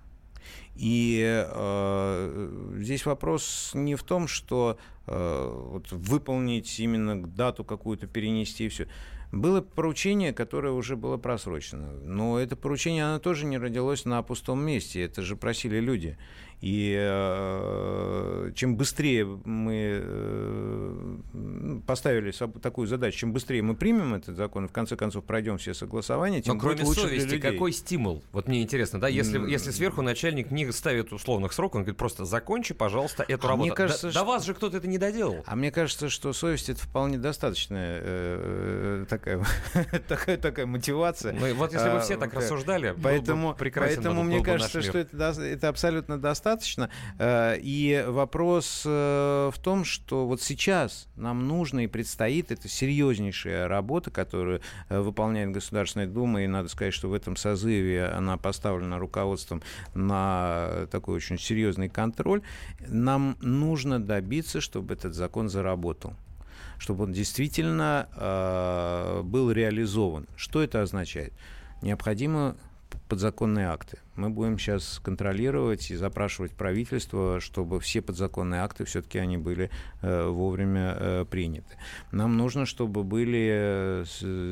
И 0.75 1.21
э, 1.23 2.69
здесь 2.79 3.05
вопрос 3.05 3.71
не 3.73 3.95
в 3.95 4.03
том, 4.03 4.27
что 4.27 4.77
э, 5.05 5.67
вот, 5.69 5.91
выполнить 5.91 6.79
именно 6.79 7.23
дату 7.23 7.63
какую-то, 7.63 8.07
перенести 8.07 8.65
и 8.65 8.69
все. 8.69 8.87
Было 9.31 9.61
поручение, 9.61 10.33
которое 10.33 10.71
уже 10.73 10.95
было 10.95 11.17
просрочено. 11.17 11.91
Но 12.03 12.39
это 12.39 12.55
поручение, 12.55 13.05
оно 13.05 13.19
тоже 13.19 13.45
не 13.45 13.57
родилось 13.57 14.05
на 14.05 14.21
пустом 14.23 14.63
месте. 14.63 15.03
Это 15.03 15.21
же 15.21 15.35
просили 15.35 15.79
люди. 15.79 16.17
И 16.63 16.95
э, 16.97 18.51
чем 18.55 18.77
быстрее 18.77 19.25
мы 19.25 19.99
э, 20.01 21.79
поставили 21.85 22.31
такую 22.61 22.87
задачу, 22.87 23.17
чем 23.17 23.33
быстрее 23.33 23.61
мы 23.61 23.75
примем 23.75 24.13
этот 24.13 24.37
закон, 24.37 24.63
и 24.63 24.67
в 24.69 24.71
конце 24.71 24.95
концов 24.95 25.25
пройдем 25.25 25.57
все 25.57 25.73
согласования, 25.73 26.41
тем 26.41 26.55
Но 26.55 26.61
кроме 26.61 26.85
лучше 26.85 27.01
совести, 27.01 27.27
для 27.27 27.35
людей. 27.35 27.51
какой 27.51 27.73
стимул? 27.73 28.23
Вот 28.31 28.47
мне 28.47 28.61
интересно, 28.61 29.01
да, 29.01 29.09
если, 29.09 29.41
mm. 29.41 29.49
если 29.49 29.71
сверху 29.71 30.01
начальник 30.01 30.51
не 30.51 30.71
ставит 30.71 31.11
условных 31.11 31.51
сроков, 31.51 31.79
он 31.79 31.81
говорит, 31.81 31.97
просто 31.97 32.23
закончи, 32.23 32.73
пожалуйста, 32.73 33.25
эту 33.27 33.45
а 33.45 33.49
работу. 33.49 33.67
Мне 33.67 33.75
кажется, 33.75 34.07
до, 34.07 34.11
что... 34.13 34.19
до 34.21 34.25
вас 34.25 34.45
же 34.45 34.53
кто-то 34.53 34.77
это 34.77 34.87
не 34.87 34.97
доделал. 34.97 35.43
А 35.45 35.57
мне 35.57 35.69
кажется, 35.69 36.07
что 36.07 36.31
совесть 36.31 36.69
это 36.69 36.79
вполне 36.79 37.17
достаточная 37.17 37.99
э, 38.01 39.05
такая, 39.09 39.45
такая, 40.07 40.37
такая 40.37 40.65
мотивация. 40.65 41.33
Ну, 41.33 41.53
вот 41.55 41.73
если 41.73 41.89
бы 41.89 41.99
все 41.99 42.15
так 42.15 42.33
а, 42.33 42.37
рассуждали, 42.37 42.95
поэтому, 43.03 43.53
поэтому 43.59 44.23
мне 44.23 44.41
кажется, 44.41 44.81
что 44.81 44.97
это, 44.97 45.41
это 45.41 45.67
абсолютно 45.67 46.17
достаточно 46.17 46.52
достаточно. 46.53 46.89
Э, 47.17 47.57
и 47.59 48.03
вопрос 48.07 48.83
э, 48.85 49.51
в 49.53 49.59
том, 49.59 49.85
что 49.85 50.25
вот 50.27 50.41
сейчас 50.41 51.07
нам 51.15 51.47
нужно 51.47 51.83
и 51.83 51.87
предстоит 51.87 52.51
это 52.51 52.67
серьезнейшая 52.67 53.67
работа, 53.67 54.11
которую 54.11 54.61
э, 54.89 54.99
выполняет 54.99 55.51
Государственная 55.51 56.07
Дума, 56.07 56.43
и 56.43 56.47
надо 56.47 56.69
сказать, 56.69 56.93
что 56.93 57.09
в 57.09 57.13
этом 57.13 57.35
созыве 57.35 58.05
она 58.05 58.37
поставлена 58.37 58.99
руководством 58.99 59.61
на 59.93 60.87
такой 60.91 61.15
очень 61.15 61.39
серьезный 61.39 61.89
контроль. 61.89 62.41
Нам 62.87 63.37
нужно 63.41 64.01
добиться, 64.01 64.61
чтобы 64.61 64.93
этот 64.93 65.13
закон 65.13 65.49
заработал 65.49 66.13
чтобы 66.79 67.05
он 67.05 67.13
действительно 67.13 68.09
э, 68.13 69.21
был 69.23 69.51
реализован. 69.51 70.27
Что 70.35 70.61
это 70.61 70.81
означает? 70.81 71.31
Необходимо 71.81 72.57
подзаконные 73.07 73.67
акты. 73.67 73.99
Мы 74.15 74.29
будем 74.29 74.59
сейчас 74.59 74.99
контролировать 75.03 75.89
и 75.89 75.95
запрашивать 75.95 76.51
правительство, 76.51 77.39
чтобы 77.39 77.79
все 77.79 78.01
подзаконные 78.01 78.61
акты 78.61 78.85
все-таки 78.85 79.17
они 79.17 79.37
были 79.37 79.71
э, 80.01 80.27
вовремя 80.27 80.95
э, 80.99 81.25
приняты. 81.29 81.77
Нам 82.11 82.37
нужно, 82.37 82.65
чтобы 82.65 83.03
были 83.03 83.49
э, 83.51 84.05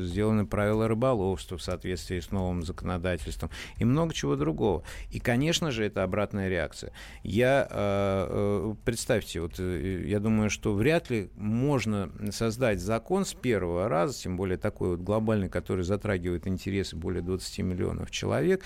сделаны 0.04 0.46
правила 0.46 0.88
рыболовства 0.88 1.58
в 1.58 1.62
соответствии 1.62 2.18
с 2.18 2.32
новым 2.32 2.64
законодательством 2.64 3.50
и 3.78 3.84
много 3.84 4.12
чего 4.14 4.34
другого. 4.34 4.82
И, 5.10 5.20
конечно 5.20 5.70
же, 5.70 5.84
это 5.84 6.02
обратная 6.02 6.48
реакция. 6.48 6.92
Я 7.22 7.68
э, 7.70 8.26
э 8.30 8.74
представьте, 8.84 9.40
вот 9.40 9.54
э, 9.58 10.04
я 10.06 10.18
думаю, 10.18 10.50
что 10.50 10.74
вряд 10.74 11.10
ли 11.10 11.30
можно 11.36 12.10
создать 12.30 12.80
закон 12.80 13.24
с 13.24 13.34
первого 13.34 13.88
раза, 13.88 14.18
тем 14.18 14.36
более 14.36 14.58
такой 14.58 14.90
вот 14.90 15.00
глобальный, 15.00 15.48
который 15.48 15.84
затрагивает 15.84 16.46
интересы 16.46 16.96
более 16.96 17.22
20 17.22 17.58
миллионов 17.60 18.10
человек, 18.10 18.64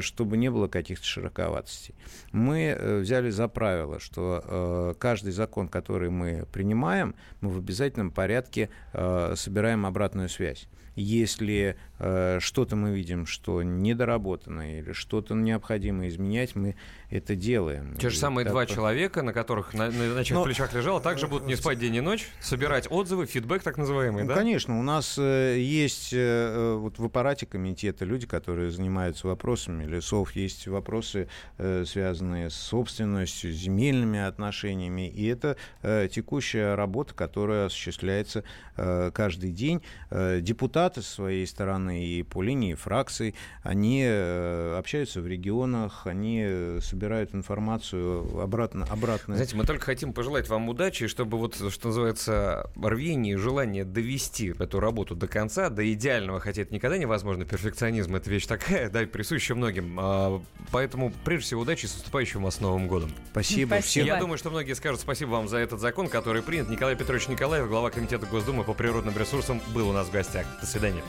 чтобы 0.00 0.36
не 0.36 0.50
было 0.50 0.68
каких-то 0.68 1.04
широковатостей. 1.04 1.94
Мы 2.32 2.66
э, 2.66 2.98
взяли 3.00 3.30
за 3.30 3.48
правило, 3.48 3.98
что 3.98 4.42
э, 4.44 4.94
каждый 4.98 5.32
закон, 5.32 5.68
который 5.68 6.10
мы 6.10 6.46
принимаем, 6.52 7.14
мы 7.40 7.50
в 7.50 7.58
обязательном 7.58 8.10
порядке 8.10 8.70
собираем 8.92 9.86
обратную 9.86 10.28
связь. 10.28 10.68
Если 10.96 11.76
э, 11.98 12.38
что-то 12.40 12.76
мы 12.76 12.94
видим, 12.94 13.26
что 13.26 13.62
недоработано 13.62 14.78
или 14.78 14.92
что-то 14.92 15.34
необходимо 15.34 16.08
изменять, 16.08 16.54
мы 16.54 16.76
это 17.10 17.34
делаем. 17.34 17.96
Те 17.96 18.10
же 18.10 18.18
самые 18.18 18.44
два 18.44 18.66
человека, 18.66 19.22
на 19.22 19.32
которых 19.32 19.74
на, 19.74 19.90
на, 19.90 20.24
чьих 20.24 20.36
Но... 20.36 20.44
плечах 20.44 20.72
лежало, 20.72 21.00
также 21.00 21.26
будут 21.26 21.46
не 21.46 21.56
спать 21.56 21.78
день 21.78 21.96
и 21.96 22.00
ночь, 22.00 22.28
собирать 22.40 22.86
отзывы, 22.90 23.26
фидбэк 23.26 23.62
так 23.62 23.76
называемый, 23.76 24.22
ну, 24.22 24.28
да? 24.28 24.34
Конечно, 24.34 24.78
у 24.78 24.82
нас 24.82 25.16
э, 25.18 25.58
есть 25.58 26.12
э, 26.12 26.18
э, 26.18 26.74
вот 26.74 26.98
в 26.98 27.04
аппарате 27.04 27.46
комитета 27.46 28.04
люди, 28.04 28.26
которые 28.26 28.70
занимаются 28.70 29.26
вопросами 29.26 29.84
лесов, 29.84 30.32
есть 30.32 30.66
вопросы, 30.66 31.28
э, 31.58 31.84
связанные 31.86 32.50
с 32.50 32.54
собственностью, 32.54 33.52
земельными 33.52 34.20
отношениями, 34.20 35.08
и 35.08 35.26
это 35.26 35.56
э, 35.82 36.08
текущая 36.10 36.74
работа, 36.74 37.14
которая 37.14 37.66
осуществляется 37.66 38.44
э, 38.76 39.10
каждый 39.12 39.52
день. 39.52 39.82
Э, 40.10 40.40
депутаты 40.40 40.83
депутаты 40.84 41.02
со 41.02 41.14
своей 41.14 41.46
стороны 41.46 42.04
и 42.04 42.22
по 42.22 42.42
линии 42.42 42.74
фракций, 42.74 43.34
они 43.62 44.02
э, 44.04 44.76
общаются 44.78 45.20
в 45.20 45.26
регионах, 45.26 46.06
они 46.06 46.42
э, 46.44 46.80
собирают 46.82 47.34
информацию 47.34 48.40
обратно. 48.40 48.86
обратно. 48.90 49.34
Знаете, 49.34 49.56
мы 49.56 49.64
только 49.64 49.84
хотим 49.84 50.12
пожелать 50.12 50.48
вам 50.48 50.68
удачи, 50.68 51.06
чтобы 51.06 51.38
вот, 51.38 51.54
что 51.54 51.88
называется, 51.88 52.70
рвение 52.82 53.34
и 53.34 53.36
желание 53.36 53.84
довести 53.84 54.54
эту 54.58 54.80
работу 54.80 55.14
до 55.14 55.26
конца, 55.26 55.70
до 55.70 55.90
идеального, 55.92 56.40
хотя 56.40 56.62
это 56.62 56.74
никогда 56.74 56.98
невозможно, 56.98 57.44
перфекционизм— 57.44 58.14
это 58.16 58.30
вещь 58.30 58.46
такая, 58.46 58.90
да, 58.94 59.00
присущая 59.06 59.56
многим. 59.56 59.96
А, 59.98 60.42
поэтому, 60.70 61.12
прежде 61.24 61.46
всего, 61.46 61.62
удачи 61.62 61.86
с 61.86 61.94
наступающим 61.94 62.42
вас 62.42 62.60
Новым 62.60 62.88
годом. 62.88 63.10
Спасибо. 63.30 63.68
Спасибо. 63.68 63.84
Всем. 63.84 64.06
Я 64.06 64.16
думаю, 64.18 64.38
что 64.38 64.50
многие 64.50 64.74
скажут 64.74 65.00
спасибо 65.00 65.30
вам 65.30 65.48
за 65.48 65.58
этот 65.58 65.80
закон, 65.80 66.08
который 66.08 66.42
принят. 66.42 66.68
Николай 66.68 66.96
Петрович 66.96 67.28
Николаев, 67.28 67.68
глава 67.68 67.90
Комитета 67.90 68.26
Госдумы 68.26 68.64
по 68.64 68.74
природным 68.74 69.16
ресурсам, 69.16 69.60
был 69.74 69.88
у 69.88 69.92
нас 69.92 70.08
в 70.08 70.12
гостях. 70.12 70.46
До 70.60 70.66
свидания. 70.74 71.04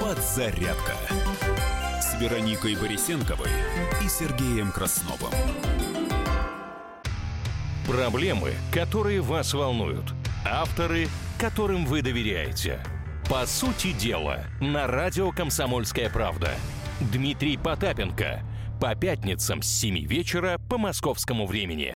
Подзарядка 0.00 0.92
с 2.00 2.20
Вероникой 2.20 2.76
Борисенковой 2.76 3.50
и 4.04 4.08
Сергеем 4.08 4.70
Красновым. 4.70 5.32
Проблемы, 7.84 8.52
которые 8.72 9.20
вас 9.20 9.52
волнуют. 9.52 10.14
Авторы, 10.44 11.08
которым 11.40 11.84
вы 11.84 12.02
доверяете. 12.02 12.80
По 13.28 13.46
сути 13.46 13.92
дела, 13.92 14.44
на 14.60 14.86
радио 14.86 15.32
«Комсомольская 15.32 16.08
правда». 16.08 16.52
Дмитрий 17.00 17.56
Потапенко. 17.56 18.44
По 18.80 18.94
пятницам 18.94 19.60
с 19.60 19.66
7 19.66 20.06
вечера 20.06 20.60
по 20.70 20.78
московскому 20.78 21.46
времени. 21.46 21.90